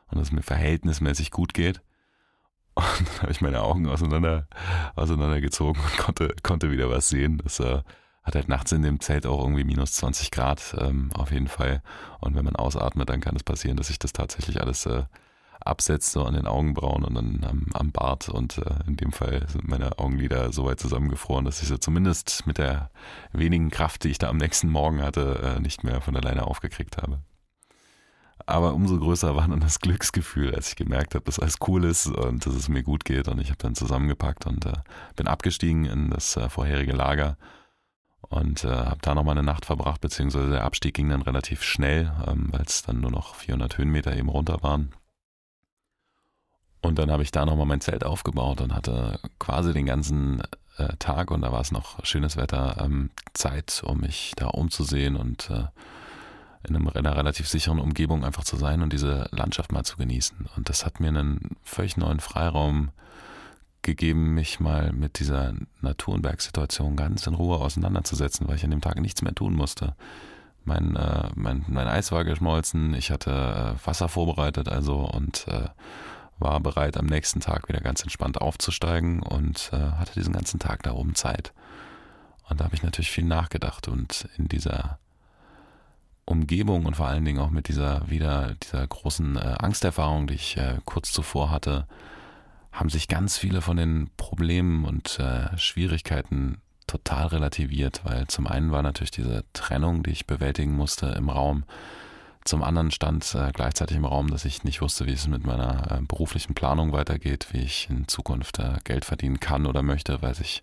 und 0.09 0.19
dass 0.19 0.29
es 0.29 0.33
mir 0.33 0.43
verhältnismäßig 0.43 1.31
gut 1.31 1.55
geht. 1.55 1.83
Und 2.77 3.09
dann 3.09 3.23
habe 3.23 3.31
ich 3.31 3.41
meine 3.41 3.63
Augen 3.63 3.87
auseinander, 3.87 4.49
auseinandergezogen 4.97 5.81
und 5.81 5.97
konnte, 5.97 6.35
konnte 6.43 6.73
wieder 6.73 6.91
was 6.91 7.09
sehen. 7.09 7.41
Das 7.45 7.61
äh, 7.61 7.83
hat 8.25 8.35
halt 8.35 8.49
nachts 8.49 8.73
in 8.73 8.83
dem 8.83 8.99
Zelt 8.99 9.27
auch 9.27 9.39
irgendwie 9.39 9.63
minus 9.63 9.93
20 9.93 10.33
Grad 10.33 10.75
ähm, 10.81 11.11
auf 11.15 11.31
jeden 11.31 11.47
Fall. 11.47 11.83
Und 12.19 12.35
wenn 12.35 12.45
man 12.45 12.57
ausatmet, 12.57 13.09
dann 13.09 13.21
kann 13.21 13.37
es 13.37 13.45
passieren, 13.45 13.77
dass 13.77 13.87
sich 13.87 14.01
das 14.01 14.13
tatsächlich 14.13 14.61
alles 14.61 14.87
äh, 14.87 15.05
absetzt, 15.65 16.13
so 16.13 16.25
an 16.25 16.35
den 16.35 16.47
Augenbrauen 16.47 17.05
und 17.05 17.15
dann 17.15 17.45
am, 17.45 17.67
am 17.73 17.93
Bart. 17.93 18.29
Und 18.29 18.59
äh, 18.59 18.87
in 18.87 18.97
dem 18.97 19.13
Fall 19.13 19.47
sind 19.49 19.69
meine 19.69 19.99
Augenlider 19.99 20.53
so 20.53 20.65
weit 20.65 20.81
zusammengefroren, 20.81 21.45
dass 21.45 21.63
ich 21.63 21.69
sie 21.69 21.81
zumindest 21.81 22.47
mit 22.47 22.59
der 22.59 22.91
wenigen 23.33 23.71
Kraft, 23.71 24.05
die 24.05 24.11
ich 24.11 24.19
da 24.19 24.29
am 24.29 24.37
nächsten 24.37 24.69
Morgen 24.69 25.03
hatte, 25.03 25.57
äh, 25.57 25.61
nicht 25.61 25.85
mehr 25.85 26.01
von 26.01 26.17
alleine 26.17 26.47
aufgekriegt 26.47 26.99
habe. 26.99 27.21
Aber 28.47 28.75
umso 28.75 28.99
größer 28.99 29.35
war 29.37 29.49
dann 29.49 29.61
das 29.61 29.81
Glücksgefühl, 29.81 30.55
als 30.55 30.69
ich 30.69 30.77
gemerkt 30.77 31.15
habe, 31.15 31.25
dass 31.25 31.39
alles 31.39 31.57
cool 31.67 31.85
ist 31.85 32.09
und 32.09 32.45
dass 32.45 32.55
es 32.55 32.69
mir 32.69 32.83
gut 32.83 33.05
geht. 33.05 33.29
Und 33.29 33.41
ich 33.41 33.49
habe 33.49 33.59
dann 33.59 33.75
zusammengepackt 33.75 34.47
und 34.47 34.67
äh, 34.67 34.75
bin 35.17 35.29
abgestiegen 35.29 35.87
in 35.87 36.11
das 36.11 36.37
äh, 36.37 36.49
vorherige 36.49 36.93
Lager 36.93 37.39
und 38.21 38.65
äh, 38.65 38.69
habe 38.69 38.99
da 39.01 39.15
nochmal 39.15 39.39
eine 39.39 39.47
Nacht 39.47 39.65
verbracht, 39.65 40.01
beziehungsweise 40.01 40.51
der 40.51 40.65
Abstieg 40.65 40.95
ging 40.95 41.09
dann 41.09 41.23
relativ 41.23 41.63
schnell, 41.63 42.13
ähm, 42.27 42.49
weil 42.51 42.63
es 42.63 42.83
dann 42.83 43.01
nur 43.01 43.11
noch 43.11 43.35
400 43.35 43.79
Höhenmeter 43.79 44.15
eben 44.17 44.29
runter 44.29 44.63
waren. 44.63 44.93
Und 46.85 46.99
dann 46.99 47.11
habe 47.11 47.23
ich 47.23 47.33
da 47.33 47.47
nochmal 47.47 47.67
mein 47.67 47.81
Zelt 47.81 48.05
aufgebaut 48.05 48.61
und 48.61 48.75
hatte 48.75 49.19
quasi 49.39 49.73
den 49.73 49.87
ganzen 49.87 50.43
äh, 50.77 50.89
Tag 50.99 51.31
und 51.31 51.41
da 51.41 51.51
war 51.51 51.61
es 51.61 51.73
noch 51.73 52.05
schönes 52.05 52.37
Wetter, 52.37 52.77
ähm, 52.81 53.11
Zeit, 53.33 53.83
um 53.85 54.01
mich 54.01 54.33
da 54.37 54.49
umzusehen 54.49 55.17
und 55.17 55.51
äh, 55.51 55.65
in, 56.69 56.77
einem, 56.77 56.89
in 56.89 57.07
einer 57.07 57.17
relativ 57.17 57.49
sicheren 57.49 57.79
Umgebung 57.79 58.25
einfach 58.25 58.45
zu 58.45 58.57
sein 58.57 58.83
und 58.83 58.93
diese 58.93 59.29
Landschaft 59.31 59.73
mal 59.73 59.85
zu 59.85 59.97
genießen. 59.97 60.47
Und 60.57 60.69
das 60.69 60.85
hat 60.85 61.01
mir 61.01 61.09
einen 61.09 61.57
völlig 61.63 61.97
neuen 61.97 62.21
Freiraum 62.21 62.91
gegeben, 63.83 64.35
mich 64.35 64.61
mal 64.61 64.93
mit 64.93 65.19
dieser 65.19 65.55
Natur- 65.81 66.15
und 66.15 66.23
Bergsituation 66.23 66.97
ganz 66.97 67.27
in 67.27 67.35
Ruhe 67.35 67.59
auseinanderzusetzen, 67.59 68.49
weil 68.49 68.57
ich 68.57 68.65
an 68.65 68.71
dem 68.71 68.81
Tag 68.81 69.01
nichts 69.01 69.23
mehr 69.23 69.35
tun 69.35 69.55
musste. 69.55 69.95
Mein, 70.65 70.97
äh, 70.97 71.29
mein, 71.35 71.65
mein 71.69 71.87
Eis 71.87 72.13
war 72.13 72.25
geschmolzen, 72.25 72.95
ich 72.95 73.11
hatte 73.11 73.31
äh, 73.31 73.87
Wasser 73.87 74.09
vorbereitet 74.09 74.69
also 74.69 74.97
und 75.01 75.47
äh, 75.49 75.69
war 76.39 76.61
bereit, 76.61 76.97
am 76.97 77.07
nächsten 77.07 77.41
Tag 77.41 77.69
wieder 77.69 77.81
ganz 77.81 78.03
entspannt 78.03 78.41
aufzusteigen 78.41 79.23
und 79.23 79.71
äh, 79.73 79.77
hatte 79.77 80.15
diesen 80.15 80.33
ganzen 80.33 80.59
Tag 80.59 80.83
da 80.83 80.93
oben 80.93 81.15
Zeit. 81.15 81.53
Und 82.49 82.61
da 82.61 82.65
habe 82.65 82.75
ich 82.75 82.83
natürlich 82.83 83.11
viel 83.11 83.25
nachgedacht 83.25 83.89
und 83.89 84.29
in 84.37 84.49
dieser 84.49 84.99
Umgebung 86.27 86.87
und 86.87 86.97
vor 86.97 87.07
allen 87.07 87.25
Dingen 87.25 87.39
auch 87.39 87.51
mit 87.51 87.69
dieser 87.69 88.09
wieder 88.09 88.55
dieser 88.63 88.87
großen 88.87 89.37
äh, 89.37 89.57
Angsterfahrung, 89.59 90.27
die 90.27 90.35
ich 90.35 90.57
äh, 90.57 90.79
kurz 90.85 91.13
zuvor 91.13 91.51
hatte, 91.51 91.87
haben 92.73 92.89
sich 92.89 93.09
ganz 93.09 93.39
viele 93.39 93.61
von 93.61 93.77
den 93.77 94.11
Problemen 94.17 94.85
und 94.85 95.19
äh, 95.21 95.57
Schwierigkeiten 95.59 96.61
total 96.87 97.29
relativiert, 97.29 98.03
weil 98.05 98.27
zum 98.27 98.47
einen 98.47 98.73
war 98.73 98.83
natürlich 98.83 99.11
diese 99.11 99.45
Trennung, 99.53 100.03
die 100.03 100.11
ich 100.11 100.27
bewältigen 100.27 100.75
musste 100.75 101.07
im 101.07 101.31
Raum, 101.31 101.65
zum 102.45 102.63
anderen 102.63 102.91
stand 102.91 103.35
äh, 103.35 103.51
gleichzeitig 103.53 103.97
im 103.97 104.05
Raum, 104.05 104.29
dass 104.29 104.45
ich 104.45 104.65
nicht 104.65 104.83
wusste, 104.83 105.07
wie 105.07 105.13
es 105.13 105.27
mit 105.27 105.47
meiner 105.47 105.91
äh, 105.91 106.01
beruflichen 106.03 106.55
Planung 106.55 106.93
weitergeht, 106.93 107.49
wie 107.53 107.63
ich 107.63 107.89
in 107.89 108.07
Zukunft 108.07 108.59
äh, 108.59 108.77
Geld 108.85 109.05
verdienen 109.05 109.41
kann 109.41 109.67
oder 109.67 109.83
möchte, 109.83 110.21
weil 110.21 110.35
sich 110.35 110.63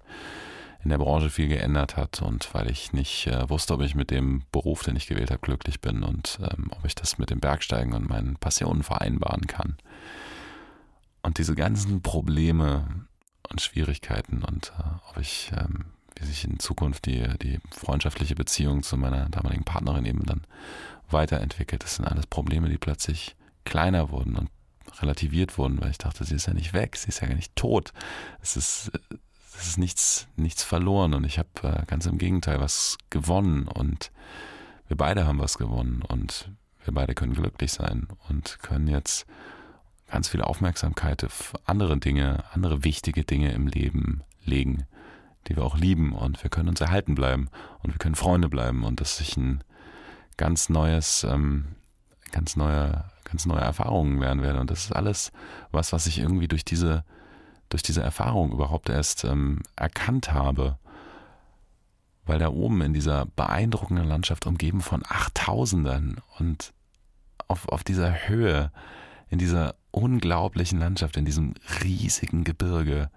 in 0.84 0.90
der 0.90 0.98
Branche 0.98 1.30
viel 1.30 1.48
geändert 1.48 1.98
hat 1.98 2.22
und 2.22 2.54
weil 2.54 2.70
ich 2.70 2.94
nicht 2.94 3.28
äh, 3.28 3.50
wusste, 3.50 3.74
ob 3.74 3.82
ich 3.82 3.96
mit 3.96 4.12
dem 4.12 4.44
Beruf, 4.52 4.84
den 4.84 4.96
ich 4.96 5.08
gewählt 5.08 5.32
habe, 5.32 5.42
glücklich 5.42 5.82
bin 5.82 6.04
und 6.04 6.40
ähm, 6.42 6.72
ob 6.72 6.86
ich 6.86 6.96
das 6.96 7.18
mit 7.18 7.30
dem 7.30 7.40
Bergsteigen 7.40 7.94
und 7.94 8.10
meinen 8.10 8.36
Passionen 8.36 8.84
vereinbaren 8.84 9.48
kann. 9.48 9.78
Und 11.24 11.38
diese 11.38 11.56
ganzen 11.56 12.02
Probleme 12.02 13.06
und 13.50 13.62
Schwierigkeiten 13.62 14.44
und 14.44 14.72
äh, 14.80 15.10
ob 15.10 15.18
ich, 15.18 15.52
ähm, 15.56 15.86
wie 16.16 16.26
sich 16.26 16.44
in 16.44 16.60
Zukunft 16.60 17.06
die, 17.06 17.28
die 17.42 17.60
freundschaftliche 17.72 18.36
Beziehung 18.36 18.84
zu 18.84 18.98
meiner 18.98 19.30
damaligen 19.30 19.64
Partnerin 19.64 20.06
eben 20.06 20.26
dann 20.26 20.42
weiterentwickelt. 21.10 21.84
Das 21.84 21.96
sind 21.96 22.06
alles 22.06 22.28
Probleme, 22.28 22.70
die 22.70 22.78
plötzlich 22.78 23.36
kleiner 23.66 24.10
wurden 24.10 24.36
und 24.36 24.50
relativiert 25.00 25.58
wurden, 25.58 25.82
weil 25.82 25.92
ich 25.92 25.98
dachte, 25.98 26.24
sie 26.24 26.36
ist 26.36 26.48
ja 26.48 26.54
nicht 26.54 26.74
weg, 26.74 26.96
sie 26.96 27.10
ist 27.10 27.22
ja 27.22 27.28
gar 27.28 27.36
nicht 27.36 27.56
tot. 27.56 27.94
Es 28.42 28.58
ist, 28.58 28.92
es 29.58 29.68
ist 29.68 29.78
nichts, 29.78 30.28
nichts 30.36 30.64
verloren 30.64 31.14
und 31.14 31.24
ich 31.24 31.38
habe 31.38 31.50
äh, 31.64 31.86
ganz 31.86 32.06
im 32.06 32.18
Gegenteil 32.18 32.60
was 32.60 32.98
gewonnen 33.10 33.68
und 33.68 34.12
wir 34.88 34.98
beide 34.98 35.26
haben 35.26 35.40
was 35.40 35.58
gewonnen 35.58 36.02
und 36.02 36.52
wir 36.84 36.94
beide 36.94 37.14
können 37.14 37.34
glücklich 37.34 37.72
sein 37.72 38.08
und 38.28 38.60
können 38.62 38.88
jetzt 38.88 39.26
ganz 40.08 40.28
viel 40.28 40.42
Aufmerksamkeit 40.42 41.24
auf 41.24 41.54
andere 41.66 41.98
Dinge, 41.98 42.44
andere 42.52 42.84
wichtige 42.84 43.24
Dinge 43.24 43.54
im 43.54 43.68
Leben 43.68 44.24
legen, 44.44 44.86
die 45.48 45.56
wir 45.56 45.64
auch 45.64 45.78
lieben 45.78 46.14
und 46.14 46.44
wir 46.44 46.50
können 46.50 46.70
uns 46.70 46.82
erhalten 46.82 47.16
bleiben 47.16 47.50
und 47.82 47.94
wir 47.94 47.98
können 47.98 48.16
Freunde 48.16 48.50
bleiben 48.50 48.84
und 48.84 49.02
dass 49.02 49.18
sich 49.18 49.38
ein 49.38 49.64
ganz 50.38 50.70
neues, 50.70 51.24
ähm, 51.24 51.76
ganz 52.32 52.56
neue, 52.56 53.04
ganz 53.24 53.46
neue 53.46 53.62
Erfahrungen 53.62 54.22
werden 54.22 54.42
werde. 54.42 54.60
Und 54.60 54.72
das 54.72 54.86
ist 54.86 54.96
alles 54.96 55.32
was, 55.72 55.94
was 55.94 56.08
ich 56.08 56.20
irgendwie 56.20 56.48
durch 56.48 56.66
diese, 56.66 57.04
durch 57.70 57.84
diese 57.84 58.02
Erfahrung 58.02 58.52
überhaupt 58.52 58.90
erst 58.90 59.24
ähm, 59.24 59.62
erkannt 59.76 60.34
habe. 60.34 60.78
Weil 62.26 62.40
da 62.40 62.50
oben 62.50 62.82
in 62.82 62.94
dieser 62.94 63.26
beeindruckenden 63.36 64.08
Landschaft 64.08 64.46
umgeben 64.46 64.82
von 64.82 65.04
Achttausendern 65.08 66.22
und 66.40 66.74
auf, 67.48 67.68
auf 67.68 67.84
dieser 67.84 68.28
Höhe, 68.28 68.72
in 69.30 69.40
dieser 69.40 69.76
unglaublichen 69.92 70.80
Landschaft, 70.80 71.18
in 71.18 71.26
diesem 71.26 71.54
riesigen 71.84 72.44
Gebirge, 72.44 73.10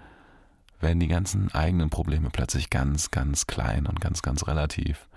werden 0.81 1.01
die 1.01 1.09
ganzen 1.09 1.53
eigenen 1.53 1.91
Probleme 1.91 2.31
plötzlich 2.31 2.71
ganz, 2.71 3.11
ganz 3.11 3.47
klein 3.47 3.87
und 3.87 4.01
ganz, 4.01 4.23
ganz 4.23 4.47
relativ. 4.47 5.09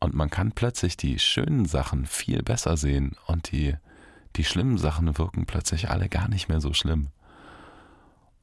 Und 0.00 0.14
man 0.14 0.30
kann 0.30 0.52
plötzlich 0.52 0.96
die 0.96 1.18
schönen 1.18 1.66
Sachen 1.66 2.06
viel 2.06 2.42
besser 2.42 2.76
sehen 2.76 3.16
und 3.26 3.52
die, 3.52 3.76
die 4.36 4.44
schlimmen 4.44 4.78
Sachen 4.78 5.18
wirken 5.18 5.46
plötzlich 5.46 5.90
alle 5.90 6.08
gar 6.08 6.28
nicht 6.28 6.48
mehr 6.48 6.60
so 6.60 6.72
schlimm. 6.72 7.08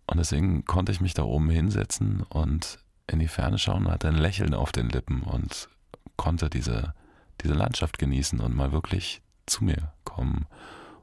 Und 0.06 0.17
deswegen 0.17 0.65
konnte 0.65 0.91
ich 0.91 1.02
mich 1.02 1.13
da 1.13 1.23
oben 1.23 1.50
hinsetzen 1.50 2.23
und 2.30 2.80
in 3.08 3.19
die 3.19 3.28
Ferne 3.28 3.58
schauen 3.58 3.86
und 3.86 3.91
hatte 3.91 4.08
ein 4.08 4.15
Lächeln 4.15 4.54
auf 4.54 4.71
den 4.71 4.89
Lippen 4.89 5.21
und 5.21 5.67
konnte 6.15 6.50
diese, 6.50 6.93
diese 7.41 7.54
Landschaft 7.54 7.97
genießen 7.97 8.39
und 8.39 8.56
mal 8.56 8.71
wirklich 8.71 9.21
zu 9.45 9.63
mir 9.63 9.91
kommen 10.04 10.45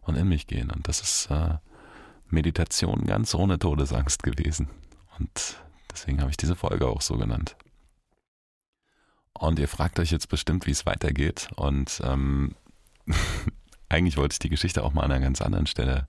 und 0.02 0.16
in 0.16 0.28
mich 0.28 0.46
gehen. 0.46 0.70
Und 0.70 0.88
das 0.88 1.00
ist 1.00 1.30
äh, 1.30 1.58
Meditation 2.28 3.04
ganz 3.04 3.34
ohne 3.34 3.58
Todesangst 3.58 4.22
gewesen. 4.22 4.68
Und 5.18 5.56
deswegen 5.90 6.20
habe 6.20 6.30
ich 6.30 6.36
diese 6.36 6.56
Folge 6.56 6.88
auch 6.88 7.00
so 7.00 7.16
genannt. 7.16 7.56
Und 9.32 9.58
ihr 9.58 9.68
fragt 9.68 9.98
euch 9.98 10.10
jetzt 10.10 10.28
bestimmt, 10.28 10.66
wie 10.66 10.70
es 10.70 10.86
weitergeht. 10.86 11.48
Und 11.56 12.00
ähm, 12.04 12.54
eigentlich 13.88 14.16
wollte 14.16 14.34
ich 14.34 14.38
die 14.38 14.48
Geschichte 14.48 14.82
auch 14.82 14.92
mal 14.92 15.02
an 15.02 15.12
einer 15.12 15.24
ganz 15.24 15.42
anderen 15.42 15.66
Stelle 15.66 16.06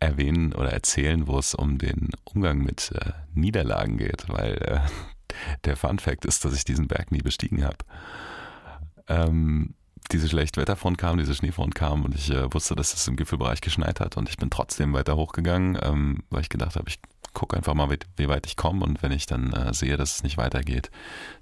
erwähnen 0.00 0.54
oder 0.54 0.72
erzählen, 0.72 1.26
wo 1.26 1.38
es 1.38 1.54
um 1.54 1.78
den 1.78 2.10
Umgang 2.24 2.58
mit 2.58 2.92
äh, 2.94 3.12
Niederlagen 3.34 3.98
geht, 3.98 4.28
weil 4.28 4.54
äh, 4.54 4.80
der 5.64 5.76
Fun 5.76 5.98
Fact 5.98 6.24
ist, 6.24 6.44
dass 6.44 6.54
ich 6.54 6.64
diesen 6.64 6.88
Berg 6.88 7.12
nie 7.12 7.22
bestiegen 7.22 7.64
habe. 7.64 7.78
Ähm, 9.08 9.74
diese 10.10 10.28
Schlechtwetterfront 10.28 10.98
kam, 10.98 11.18
diese 11.18 11.34
Schneefront 11.34 11.74
kam 11.74 12.04
und 12.04 12.14
ich 12.14 12.30
äh, 12.30 12.52
wusste, 12.52 12.74
dass 12.74 12.94
es 12.94 13.06
im 13.06 13.16
Gipfelbereich 13.16 13.60
geschneit 13.60 14.00
hat 14.00 14.16
und 14.16 14.28
ich 14.28 14.38
bin 14.38 14.50
trotzdem 14.50 14.92
weiter 14.92 15.16
hochgegangen, 15.16 15.78
ähm, 15.82 16.22
weil 16.30 16.40
ich 16.40 16.48
gedacht 16.48 16.76
habe, 16.76 16.88
ich 16.88 16.98
gucke 17.34 17.56
einfach 17.56 17.74
mal, 17.74 17.88
wie, 18.16 18.28
weit 18.28 18.46
ich 18.46 18.56
komme 18.56 18.84
und 18.84 19.02
wenn 19.02 19.12
ich 19.12 19.26
dann 19.26 19.52
äh, 19.52 19.72
sehe, 19.74 19.96
dass 19.96 20.16
es 20.16 20.22
nicht 20.22 20.38
weitergeht, 20.38 20.90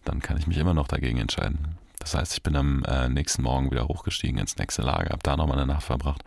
dann 0.04 0.20
kann 0.20 0.38
ich 0.38 0.46
mich 0.46 0.58
immer 0.58 0.74
noch 0.74 0.88
dagegen 0.88 1.18
entscheiden. 1.18 1.78
Das 1.98 2.14
heißt, 2.14 2.32
ich 2.34 2.42
bin 2.42 2.56
am 2.56 2.84
äh, 2.84 3.08
nächsten 3.08 3.42
Morgen 3.42 3.70
wieder 3.70 3.88
hochgestiegen 3.88 4.38
ins 4.38 4.56
nächste 4.56 4.82
Lager, 4.82 5.10
habe 5.10 5.22
da 5.22 5.36
nochmal 5.36 5.58
eine 5.58 5.66
Nacht 5.66 5.84
verbracht 5.84 6.22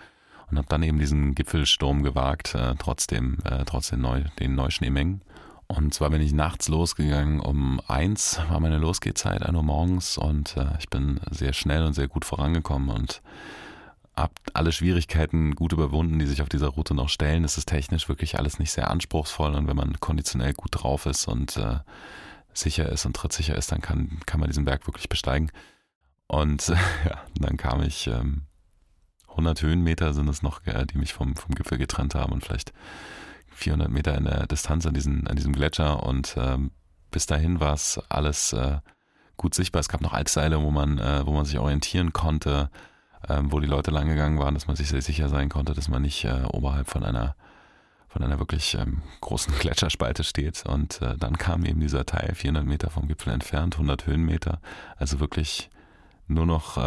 und 0.50 0.58
habe 0.58 0.68
dann 0.68 0.84
eben 0.84 1.00
diesen 1.00 1.34
Gipfelsturm 1.34 2.04
gewagt, 2.04 2.56
äh, 2.56 2.76
trotzdem, 2.78 3.38
äh, 3.46 3.64
trotzdem 3.66 4.02
neu, 4.02 4.24
den 4.40 4.56
Neuschneemengen. 4.56 5.22
Und 5.68 5.94
zwar 5.94 6.10
bin 6.10 6.22
ich 6.22 6.34
nachts 6.34 6.68
losgegangen. 6.68 7.40
Um 7.40 7.80
eins 7.88 8.42
war 8.50 8.60
meine 8.60 8.78
Losgehzeit, 8.78 9.42
1 9.42 9.56
Uhr 9.56 9.64
morgens. 9.64 10.18
Und 10.18 10.58
äh, 10.58 10.66
ich 10.80 10.90
bin 10.90 11.22
sehr 11.30 11.54
schnell 11.54 11.86
und 11.86 11.94
sehr 11.94 12.10
gut 12.10 12.26
vorangekommen 12.26 12.90
und 12.90 13.22
habe 14.16 14.34
alle 14.54 14.72
Schwierigkeiten 14.72 15.56
gut 15.56 15.74
überwunden, 15.74 16.20
die 16.20 16.26
sich 16.26 16.42
auf 16.42 16.50
dieser 16.50 16.68
Route 16.68 16.94
noch 16.94 17.10
stellen. 17.10 17.44
Es 17.44 17.58
ist 17.58 17.68
technisch 17.68 18.10
wirklich 18.10 18.38
alles 18.38 18.60
nicht 18.60 18.72
sehr 18.72 18.90
anspruchsvoll. 18.90 19.56
Und 19.56 19.68
wenn 19.68 19.76
man 19.76 20.00
konditionell 20.00 20.54
gut 20.54 20.72
drauf 20.74 21.06
ist 21.06 21.28
und 21.28 21.58
äh, 21.58 21.80
sicher 22.54 22.90
ist 22.90 23.06
und 23.06 23.16
trittsicher 23.16 23.56
ist, 23.56 23.72
dann 23.72 23.82
kann, 23.82 24.20
kann 24.26 24.40
man 24.40 24.50
diesen 24.50 24.66
Berg 24.66 24.88
wirklich 24.88 25.10
besteigen. 25.10 25.52
Und 26.28 26.68
ja, 27.06 27.24
dann 27.36 27.58
kam 27.58 27.82
ich, 27.84 28.08
ähm, 28.08 28.44
100 29.30 29.62
Höhenmeter 29.62 30.14
sind 30.14 30.28
es 30.28 30.42
noch, 30.42 30.66
äh, 30.66 30.86
die 30.86 30.98
mich 30.98 31.14
vom, 31.14 31.36
vom 31.36 31.56
Gipfel 31.56 31.78
getrennt 31.78 32.16
haben 32.16 32.34
und 32.34 32.44
vielleicht 32.44 32.74
400 33.54 33.90
Meter 33.90 34.18
in 34.18 34.26
der 34.26 34.48
Distanz 34.48 34.86
an, 34.86 34.94
diesen, 34.94 35.28
an 35.28 35.36
diesem 35.36 35.54
Gletscher 35.54 36.04
und 36.04 36.36
ähm, 36.38 36.72
bis 37.12 37.26
dahin 37.26 37.60
war 37.60 37.74
es 37.74 38.00
alles 38.10 38.54
äh, 38.54 38.80
gut 39.38 39.54
sichtbar. 39.54 39.82
Es 39.82 39.90
gab 39.90 40.02
noch 40.02 40.14
Altseile, 40.14 40.62
wo 40.62 40.72
man, 40.72 40.98
äh, 40.98 41.26
wo 41.26 41.32
man 41.32 41.46
sich 41.46 41.60
orientieren 41.60 42.14
konnte, 42.14 42.70
ähm, 43.30 43.52
wo 43.52 43.60
die 43.60 43.68
Leute 43.68 43.92
langgegangen 43.92 44.40
waren, 44.40 44.54
dass 44.54 44.68
man 44.68 44.76
sich 44.76 44.90
sehr 44.90 45.02
sicher 45.02 45.30
sein 45.30 45.50
konnte, 45.50 45.74
dass 45.74 45.88
man 45.88 46.02
nicht 46.02 46.24
äh, 46.26 46.44
oberhalb 46.52 46.90
von 46.90 47.04
einer 47.04 47.36
von 48.08 48.24
einer 48.24 48.40
wirklich 48.40 48.76
ähm, 48.76 49.02
großen 49.22 49.54
Gletscherspalte 49.60 50.26
steht. 50.26 50.66
Und 50.66 51.02
äh, 51.02 51.16
dann 51.18 51.38
kam 51.38 51.64
eben 51.64 51.80
dieser 51.80 52.06
Teil 52.06 52.36
400 52.36 52.66
Meter 52.66 52.90
vom 52.90 53.08
Gipfel 53.08 53.32
entfernt, 53.32 53.76
100 53.76 54.06
Höhenmeter, 54.06 54.60
also 54.98 55.22
wirklich 55.22 55.70
nur 56.28 56.46
noch 56.46 56.76
äh, 56.78 56.82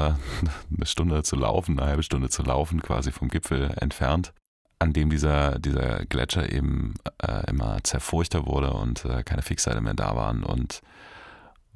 eine 0.77 0.87
Stunde 0.87 1.23
zu 1.23 1.37
laufen, 1.37 1.79
eine 1.79 1.89
halbe 1.89 2.03
Stunde 2.03 2.29
zu 2.29 2.43
laufen, 2.43 2.83
quasi 2.83 3.11
vom 3.11 3.29
Gipfel 3.29 3.75
entfernt 3.81 4.35
an 4.79 4.93
dem 4.93 5.11
dieser, 5.11 5.59
dieser 5.59 6.05
Gletscher 6.05 6.53
eben 6.53 6.95
äh, 7.23 7.49
immer 7.51 7.83
zerfurchter 7.83 8.47
wurde 8.47 8.73
und 8.73 9.05
äh, 9.05 9.23
keine 9.23 9.43
Fixseile 9.43 9.81
mehr 9.81 9.95
da 9.95 10.15
waren 10.15 10.43
und 10.43 10.83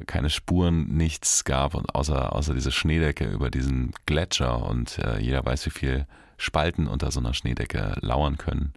keine 0.06 0.30
Spuren, 0.30 0.88
nichts 0.88 1.44
gab 1.44 1.74
und 1.74 1.94
außer, 1.94 2.32
außer 2.34 2.54
diese 2.54 2.72
Schneedecke 2.72 3.26
über 3.26 3.50
diesen 3.50 3.92
Gletscher 4.06 4.64
und 4.64 4.98
äh, 4.98 5.18
jeder 5.18 5.44
weiß, 5.44 5.66
wie 5.66 5.70
viel 5.70 6.06
Spalten 6.36 6.86
unter 6.86 7.10
so 7.10 7.20
einer 7.20 7.34
Schneedecke 7.34 7.96
lauern 8.00 8.38
können. 8.38 8.72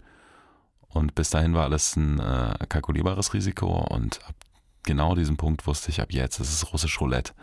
Und 0.90 1.16
bis 1.16 1.30
dahin 1.30 1.54
war 1.54 1.64
alles 1.64 1.96
ein 1.96 2.20
äh, 2.20 2.66
kalkulierbares 2.68 3.34
Risiko 3.34 3.86
und 3.90 4.20
ab 4.28 4.36
genau 4.84 5.16
diesem 5.16 5.38
Punkt 5.38 5.68
wusste 5.68 5.90
ich, 5.90 6.02
ab 6.02 6.12
jetzt 6.12 6.40
ist 6.40 6.52
es 6.52 6.74
russisch 6.74 7.00
Roulette. 7.00 7.34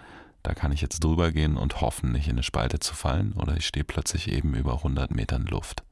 Da 0.42 0.54
kann 0.54 0.72
ich 0.72 0.80
jetzt 0.80 1.02
drüber 1.02 1.32
gehen 1.32 1.56
und 1.56 1.80
hoffen, 1.80 2.12
nicht 2.12 2.26
in 2.26 2.32
eine 2.32 2.42
Spalte 2.42 2.78
zu 2.78 2.94
fallen 2.94 3.32
oder 3.32 3.56
ich 3.56 3.66
stehe 3.66 3.84
plötzlich 3.84 4.28
eben 4.30 4.54
über 4.54 4.74
100 4.74 5.10
Metern 5.10 5.46
Luft. 5.46 5.82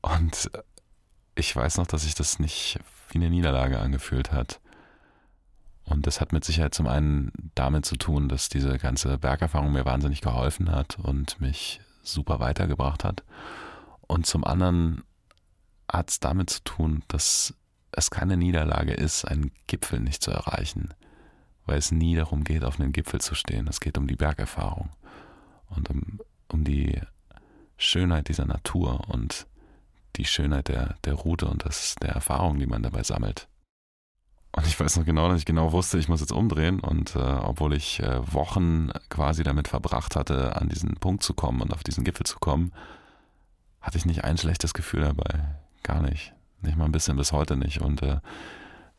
Und 0.00 0.50
ich 1.34 1.54
weiß 1.54 1.78
noch, 1.78 1.86
dass 1.86 2.02
sich 2.02 2.14
das 2.14 2.38
nicht 2.38 2.78
wie 3.10 3.18
eine 3.18 3.30
Niederlage 3.30 3.78
angefühlt 3.78 4.32
hat. 4.32 4.60
Und 5.88 6.06
das 6.06 6.20
hat 6.20 6.32
mit 6.32 6.44
Sicherheit 6.44 6.74
zum 6.74 6.86
einen 6.86 7.32
damit 7.54 7.86
zu 7.86 7.96
tun, 7.96 8.28
dass 8.28 8.48
diese 8.48 8.78
ganze 8.78 9.18
Bergerfahrung 9.18 9.72
mir 9.72 9.84
wahnsinnig 9.84 10.20
geholfen 10.20 10.70
hat 10.70 10.98
und 10.98 11.40
mich 11.40 11.80
super 12.02 12.40
weitergebracht 12.40 13.04
hat. 13.04 13.22
Und 14.06 14.26
zum 14.26 14.44
anderen 14.44 15.02
hat 15.90 16.10
es 16.10 16.20
damit 16.20 16.50
zu 16.50 16.62
tun, 16.64 17.02
dass 17.08 17.54
es 17.92 18.10
keine 18.10 18.36
Niederlage 18.36 18.92
ist, 18.92 19.24
einen 19.24 19.50
Gipfel 19.66 20.00
nicht 20.00 20.22
zu 20.22 20.30
erreichen, 20.30 20.92
weil 21.64 21.78
es 21.78 21.90
nie 21.90 22.14
darum 22.16 22.44
geht, 22.44 22.64
auf 22.64 22.78
einem 22.78 22.92
Gipfel 22.92 23.20
zu 23.20 23.34
stehen. 23.34 23.66
Es 23.66 23.80
geht 23.80 23.96
um 23.96 24.06
die 24.06 24.16
Bergerfahrung 24.16 24.90
und 25.70 25.88
um, 25.88 26.20
um 26.48 26.64
die 26.64 27.00
Schönheit 27.78 28.28
dieser 28.28 28.44
Natur 28.44 29.08
und 29.08 29.46
die 30.16 30.24
Schönheit 30.24 30.68
der, 30.68 30.96
der 31.04 31.14
Route 31.14 31.46
und 31.46 31.64
das, 31.64 31.94
der 32.02 32.10
Erfahrung, 32.10 32.58
die 32.58 32.66
man 32.66 32.82
dabei 32.82 33.02
sammelt. 33.02 33.48
Und 34.58 34.66
ich 34.66 34.80
weiß 34.80 34.96
noch 34.96 35.04
genau, 35.04 35.28
dass 35.28 35.38
ich 35.38 35.44
genau 35.44 35.70
wusste, 35.70 35.98
ich 35.98 36.08
muss 36.08 36.20
jetzt 36.20 36.32
umdrehen. 36.32 36.80
Und 36.80 37.14
äh, 37.14 37.20
obwohl 37.20 37.74
ich 37.74 38.00
äh, 38.00 38.20
Wochen 38.32 38.90
quasi 39.08 39.44
damit 39.44 39.68
verbracht 39.68 40.16
hatte, 40.16 40.56
an 40.56 40.68
diesen 40.68 40.96
Punkt 40.96 41.22
zu 41.22 41.32
kommen 41.32 41.60
und 41.60 41.72
auf 41.72 41.84
diesen 41.84 42.02
Gipfel 42.02 42.26
zu 42.26 42.40
kommen, 42.40 42.72
hatte 43.80 43.98
ich 43.98 44.04
nicht 44.04 44.24
ein 44.24 44.36
schlechtes 44.36 44.74
Gefühl 44.74 45.02
dabei. 45.02 45.56
Gar 45.84 46.02
nicht. 46.02 46.34
Nicht 46.60 46.76
mal 46.76 46.86
ein 46.86 46.92
bisschen, 46.92 47.16
bis 47.16 47.30
heute 47.30 47.56
nicht. 47.56 47.80
Und 47.82 48.02
äh, 48.02 48.18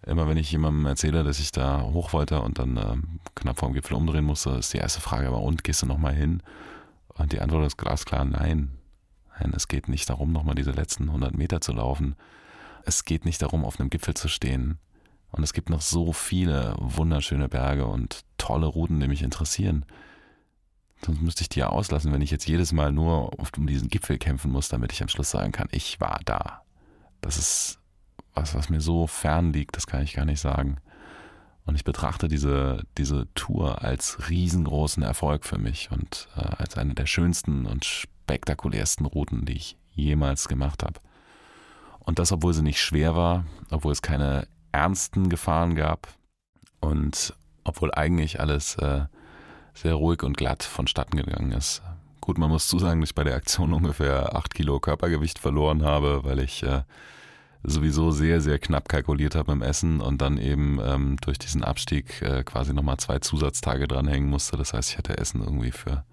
immer 0.08 0.30
wenn 0.30 0.38
ich 0.38 0.50
jemandem 0.50 0.86
erzähle, 0.86 1.26
dass 1.26 1.42
ich 1.42 1.52
da 1.52 1.82
hoch 1.82 2.14
wollte 2.14 2.40
und 2.40 2.58
dann 2.58 2.78
äh, 2.78 2.96
knapp 3.36 3.60
vor 3.60 3.68
dem 3.68 3.74
Gipfel 3.74 3.98
umdrehen 3.98 4.24
musste, 4.24 4.52
ist 4.52 4.74
die 4.74 4.78
erste 4.78 5.02
Frage 5.02 5.28
aber, 5.28 5.42
und 5.42 5.66
gehst 5.66 5.82
du 5.82 5.88
nochmal 5.88 6.14
hin? 6.14 6.42
Und 7.16 7.34
die 7.34 7.42
Antwort 7.42 7.68
ist 7.68 7.78
glasklar, 7.78 8.24
nein. 8.24 8.78
Nein, 9.38 9.52
es 9.54 9.68
geht 9.68 9.90
nicht 9.90 10.10
darum, 10.10 10.32
nochmal 10.32 10.56
diese 10.56 10.72
letzten 10.72 11.10
100 11.10 11.36
Meter 11.36 11.60
zu 11.60 11.74
laufen. 11.74 12.16
Es 12.86 13.04
geht 13.04 13.26
nicht 13.26 13.42
darum, 13.42 13.66
auf 13.66 13.78
einem 13.78 13.90
Gipfel 13.90 14.14
zu 14.14 14.30
stehen. 14.30 14.80
Und 15.32 15.44
es 15.44 15.54
gibt 15.54 15.70
noch 15.70 15.82
so 15.82 16.12
viele 16.12 16.76
wunderschöne 16.80 17.50
Berge 17.50 17.86
und 17.86 18.22
tolle 18.38 18.66
Routen, 18.66 19.00
die 19.00 19.08
mich 19.08 19.22
interessieren. 19.22 19.86
Sonst 21.06 21.22
müsste 21.22 21.44
ich 21.44 21.50
die 21.50 21.60
ja 21.60 21.68
auslassen, 21.68 22.12
wenn 22.12 22.22
ich 22.22 22.32
jetzt 22.32 22.48
jedes 22.48 22.72
Mal 22.72 22.92
nur 22.92 23.32
um 23.58 23.68
diesen 23.68 23.90
Gipfel 23.90 24.18
kämpfen 24.18 24.52
muss, 24.52 24.70
damit 24.70 24.92
ich 24.92 25.02
am 25.02 25.08
Schluss 25.08 25.30
sagen 25.30 25.52
kann, 25.52 25.68
ich 25.72 26.02
war 26.02 26.20
da. 26.26 26.62
Das 27.22 27.38
ist 27.38 27.80
was, 28.34 28.56
was 28.56 28.70
mir 28.70 28.82
so 28.82 29.08
fern 29.08 29.54
liegt, 29.54 29.76
das 29.76 29.88
kann 29.88 30.04
ich 30.04 30.14
gar 30.14 30.26
nicht 30.26 30.40
sagen. 30.40 30.78
Und 31.66 31.76
ich 31.76 31.84
betrachte 31.84 32.28
diese, 32.28 32.84
diese 32.98 33.28
Tour 33.36 33.84
als 33.84 34.30
riesengroßen 34.30 35.04
Erfolg 35.04 35.46
für 35.46 35.58
mich 35.58 35.92
und 35.92 36.28
äh, 36.36 36.42
als 36.42 36.78
eine 36.78 36.96
der 36.96 37.06
schönsten 37.06 37.66
und 37.66 37.86
spektakulärsten 37.86 39.06
Routen, 39.06 39.46
die 39.46 39.54
ich 39.54 39.78
jemals 39.94 40.48
gemacht 40.48 40.84
habe. 40.84 41.00
Und 42.00 42.18
das, 42.18 42.32
obwohl 42.32 42.54
sie 42.54 42.64
nicht 42.64 42.82
schwer 42.82 43.16
war, 43.16 43.46
obwohl 43.70 43.92
es 43.92 44.02
keine 44.02 44.48
ernsten 44.72 45.30
Gefahren 45.30 45.76
gab 45.76 46.08
und 46.80 47.34
obwohl 47.64 47.94
eigentlich 47.94 48.40
alles 48.40 48.76
äh, 48.76 49.06
sehr 49.74 49.94
ruhig 49.94 50.24
und 50.24 50.38
glatt 50.38 50.64
vonstatten 50.64 51.18
gegangen 51.18 51.52
ist. 51.52 51.82
Gut, 52.22 52.38
man 52.38 52.50
muss 52.50 52.68
zusagen, 52.68 53.02
dass 53.02 53.12
ich 53.12 53.16
bei 53.16 53.24
der 53.24 53.36
Aktion 53.36 53.74
ungefähr 53.74 54.36
8 54.36 54.54
Kilo 54.54 54.80
Körpergewicht 54.80 55.40
verloren 55.40 55.84
habe, 55.84 56.24
weil 56.24 56.40
ich 56.40 56.64
äh, 56.64 56.84
sowieso 57.64 58.12
sehr, 58.12 58.42
sehr 58.42 58.60
knapp 58.60 58.88
kalkuliert 58.88 59.36
habe 59.36 59.52
im 59.52 59.62
Essen 59.62 60.02
und 60.02 60.22
dann 60.22 60.38
eben 60.38 60.80
ähm, 60.84 61.18
durch 61.22 61.40
diesen 61.40 61.64
Abstieg 61.64 62.22
äh, 62.22 62.44
quasi 62.44 62.74
nochmal 62.74 62.98
zwei 62.98 63.20
Zusatztage 63.20 63.88
dranhängen 63.88 64.30
musste. 64.30 64.58
Das 64.58 64.74
heißt, 64.74 64.92
ich 64.92 64.98
hatte 64.98 65.18
Essen 65.18 65.42
irgendwie 65.42 65.72
für 65.72 66.04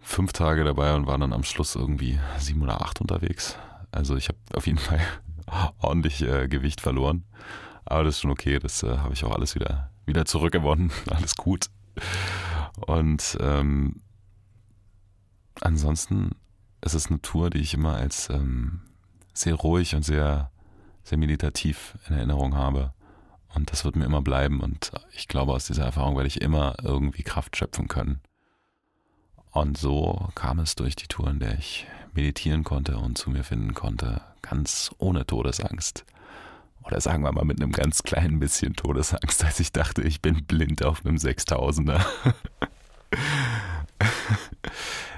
fünf 0.00 0.32
Tage 0.32 0.64
dabei 0.64 0.94
und 0.94 1.06
war 1.06 1.18
dann 1.18 1.32
am 1.32 1.44
Schluss 1.44 1.74
irgendwie 1.74 2.18
sieben 2.38 2.62
oder 2.62 2.82
acht 2.82 3.00
unterwegs. 3.00 3.56
Also 3.92 4.16
ich 4.16 4.28
habe 4.28 4.38
auf 4.54 4.66
jeden 4.66 4.78
Fall 4.78 5.00
ordentlich 5.78 6.22
äh, 6.22 6.48
Gewicht 6.48 6.80
verloren. 6.80 7.24
Aber 7.84 8.04
das 8.04 8.16
ist 8.16 8.20
schon 8.22 8.30
okay, 8.30 8.58
das 8.58 8.82
äh, 8.82 8.98
habe 8.98 9.14
ich 9.14 9.24
auch 9.24 9.32
alles 9.32 9.54
wieder, 9.54 9.90
wieder 10.06 10.24
zurückgewonnen. 10.24 10.90
Alles 11.10 11.36
gut. 11.36 11.66
Und 12.86 13.38
ähm, 13.40 14.02
ansonsten 15.60 16.32
ist 16.82 16.94
es 16.94 17.06
eine 17.06 17.22
Tour, 17.22 17.50
die 17.50 17.58
ich 17.58 17.74
immer 17.74 17.94
als 17.94 18.28
ähm, 18.28 18.82
sehr 19.32 19.54
ruhig 19.54 19.94
und 19.94 20.02
sehr, 20.02 20.50
sehr 21.04 21.18
meditativ 21.18 21.96
in 22.08 22.16
Erinnerung 22.16 22.54
habe. 22.54 22.92
Und 23.54 23.72
das 23.72 23.84
wird 23.84 23.96
mir 23.96 24.04
immer 24.04 24.20
bleiben. 24.20 24.60
Und 24.60 24.92
ich 25.12 25.28
glaube, 25.28 25.52
aus 25.52 25.66
dieser 25.66 25.84
Erfahrung 25.84 26.16
werde 26.16 26.28
ich 26.28 26.42
immer 26.42 26.74
irgendwie 26.82 27.22
Kraft 27.22 27.56
schöpfen 27.56 27.88
können. 27.88 28.20
Und 29.52 29.78
so 29.78 30.28
kam 30.34 30.58
es 30.58 30.74
durch 30.74 30.96
die 30.96 31.06
Tour, 31.06 31.30
in 31.30 31.38
der 31.38 31.56
ich 31.58 31.86
meditieren 32.12 32.64
konnte 32.64 32.98
und 32.98 33.16
zu 33.16 33.30
mir 33.30 33.44
finden 33.44 33.72
konnte, 33.72 34.20
ganz 34.48 34.90
ohne 34.98 35.26
Todesangst. 35.26 36.04
Oder 36.84 37.00
sagen 37.00 37.24
wir 37.24 37.32
mal 37.32 37.44
mit 37.44 37.60
einem 37.60 37.72
ganz 37.72 38.02
kleinen 38.04 38.38
bisschen 38.38 38.74
Todesangst, 38.76 39.44
als 39.44 39.58
ich 39.58 39.72
dachte, 39.72 40.02
ich 40.02 40.22
bin 40.22 40.44
blind 40.44 40.84
auf 40.84 41.04
einem 41.04 41.18
Sechstausender. 41.18 42.00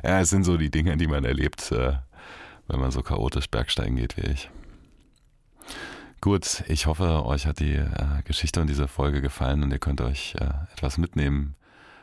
ja, 0.02 0.20
es 0.20 0.30
sind 0.30 0.44
so 0.44 0.56
die 0.56 0.70
Dinge, 0.70 0.96
die 0.96 1.06
man 1.06 1.24
erlebt, 1.24 1.70
äh, 1.72 1.94
wenn 2.68 2.80
man 2.80 2.90
so 2.90 3.02
chaotisch 3.02 3.50
Bergsteigen 3.50 3.96
geht 3.96 4.16
wie 4.16 4.30
ich. 4.30 4.50
Gut, 6.20 6.64
ich 6.68 6.86
hoffe, 6.86 7.24
euch 7.26 7.46
hat 7.46 7.60
die 7.60 7.74
äh, 7.74 8.22
Geschichte 8.24 8.62
und 8.62 8.68
diese 8.68 8.88
Folge 8.88 9.20
gefallen 9.20 9.62
und 9.62 9.70
ihr 9.70 9.78
könnt 9.78 10.00
euch 10.00 10.34
äh, 10.40 10.48
etwas 10.72 10.96
mitnehmen 10.96 11.54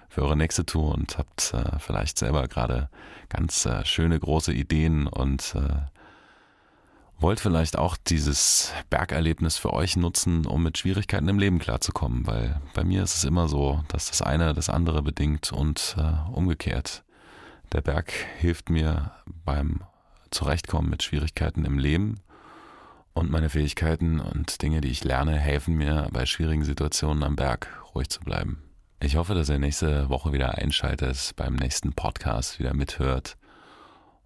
für 0.10 0.22
eure 0.22 0.38
nächste 0.38 0.66
Tour 0.66 0.94
und 0.94 1.18
habt 1.18 1.54
vielleicht 1.80 2.18
selber 2.20 2.48
gerade 2.48 2.90
ganz 3.28 3.68
schöne 3.84 4.18
große 4.18 4.54
Ideen 4.54 5.08
und 5.08 5.54
wollt 7.20 7.40
vielleicht 7.40 7.78
auch 7.78 7.98
dieses 7.98 8.74
Bergerlebnis 8.90 9.58
für 9.58 9.74
euch 9.74 9.96
nutzen, 9.96 10.46
um 10.46 10.64
mit 10.64 10.78
Schwierigkeiten 10.78 11.30
im 11.30 11.40
Leben 11.40 11.60
klarzukommen, 11.60 12.28
weil 12.28 12.60
bei 12.74 12.84
mir 12.84 13.04
ist 13.04 13.16
es 13.16 13.24
immer 13.24 13.48
so, 13.48 13.84
dass 13.88 14.08
das 14.10 14.22
eine 14.22 14.54
das 14.54 14.70
andere 14.70 15.02
bedingt 15.02 15.52
und 15.52 15.96
äh, 15.98 16.32
umgekehrt. 16.32 17.04
Der 17.72 17.82
Berg 17.82 18.12
hilft 18.38 18.70
mir 18.70 19.12
beim 19.46 19.82
Zurechtkommen 20.32 20.90
mit 20.90 21.04
Schwierigkeiten 21.04 21.66
im 21.66 21.80
Leben 21.80 22.20
und 23.14 23.32
meine 23.32 23.50
Fähigkeiten 23.50 24.20
und 24.20 24.62
Dinge, 24.62 24.82
die 24.82 24.90
ich 24.90 25.04
lerne, 25.04 25.38
helfen 25.38 25.76
mir 25.76 26.10
bei 26.12 26.26
schwierigen 26.26 26.66
Situationen 26.66 27.24
am 27.24 27.36
Berg 27.36 27.68
ruhig 27.96 28.10
zu 28.10 28.20
bleiben. 28.20 28.62
Ich 29.00 29.16
hoffe, 29.16 29.34
dass 29.36 29.50
ihr 29.50 29.60
nächste 29.60 30.10
Woche 30.10 30.34
wieder 30.34 30.56
einschaltet, 30.56 31.32
beim 31.36 31.56
nächsten 31.56 31.94
Podcast 31.94 32.60
wieder 32.60 32.74
mithört 32.74 33.38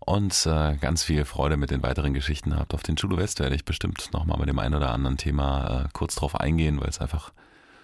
und 0.09 0.47
äh, 0.47 0.75
ganz 0.77 1.03
viel 1.03 1.23
Freude 1.23 1.55
mit 1.55 1.69
den 1.69 1.83
weiteren 1.83 2.15
Geschichten 2.15 2.57
habt. 2.57 2.73
Auf 2.73 2.81
den 2.81 2.95
Chulo 2.95 3.17
West 3.17 3.39
werde 3.39 3.53
ich 3.53 3.63
bestimmt 3.63 4.09
nochmal 4.11 4.39
mit 4.39 4.49
dem 4.49 4.57
einen 4.57 4.73
oder 4.73 4.89
anderen 4.89 5.17
Thema 5.17 5.83
äh, 5.85 5.89
kurz 5.93 6.15
drauf 6.15 6.33
eingehen, 6.33 6.81
weil 6.81 6.89
es 6.89 6.97
einfach 6.97 7.31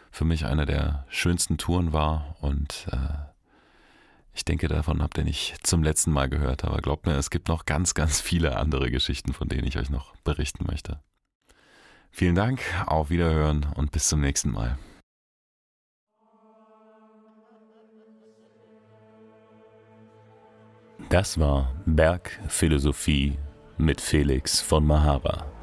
für 0.09 0.25
mich 0.25 0.45
eine 0.45 0.65
der 0.65 1.05
schönsten 1.07 1.59
Touren 1.59 1.93
war 1.93 2.35
und 2.41 2.87
äh, 2.91 2.97
ich 4.33 4.43
denke, 4.43 4.67
davon 4.67 5.03
habt 5.03 5.19
ihr 5.19 5.23
nicht 5.23 5.67
zum 5.67 5.83
letzten 5.83 6.11
Mal 6.11 6.27
gehört, 6.27 6.65
aber 6.65 6.79
glaubt 6.79 7.05
mir, 7.05 7.13
es 7.13 7.29
gibt 7.29 7.47
noch 7.47 7.65
ganz, 7.65 7.93
ganz 7.93 8.21
viele 8.21 8.57
andere 8.57 8.89
Geschichten, 8.89 9.31
von 9.31 9.47
denen 9.47 9.67
ich 9.67 9.77
euch 9.77 9.91
noch 9.91 10.15
berichten 10.23 10.65
möchte. 10.65 10.99
Vielen 12.09 12.35
Dank, 12.35 12.59
auf 12.87 13.11
Wiederhören 13.11 13.67
und 13.75 13.91
bis 13.91 14.07
zum 14.07 14.19
nächsten 14.19 14.49
Mal. 14.51 14.79
Das 21.09 21.39
war 21.39 21.71
Bergphilosophie 21.85 23.37
mit 23.77 24.01
Felix 24.01 24.59
von 24.59 24.85
Mahara. 24.85 25.54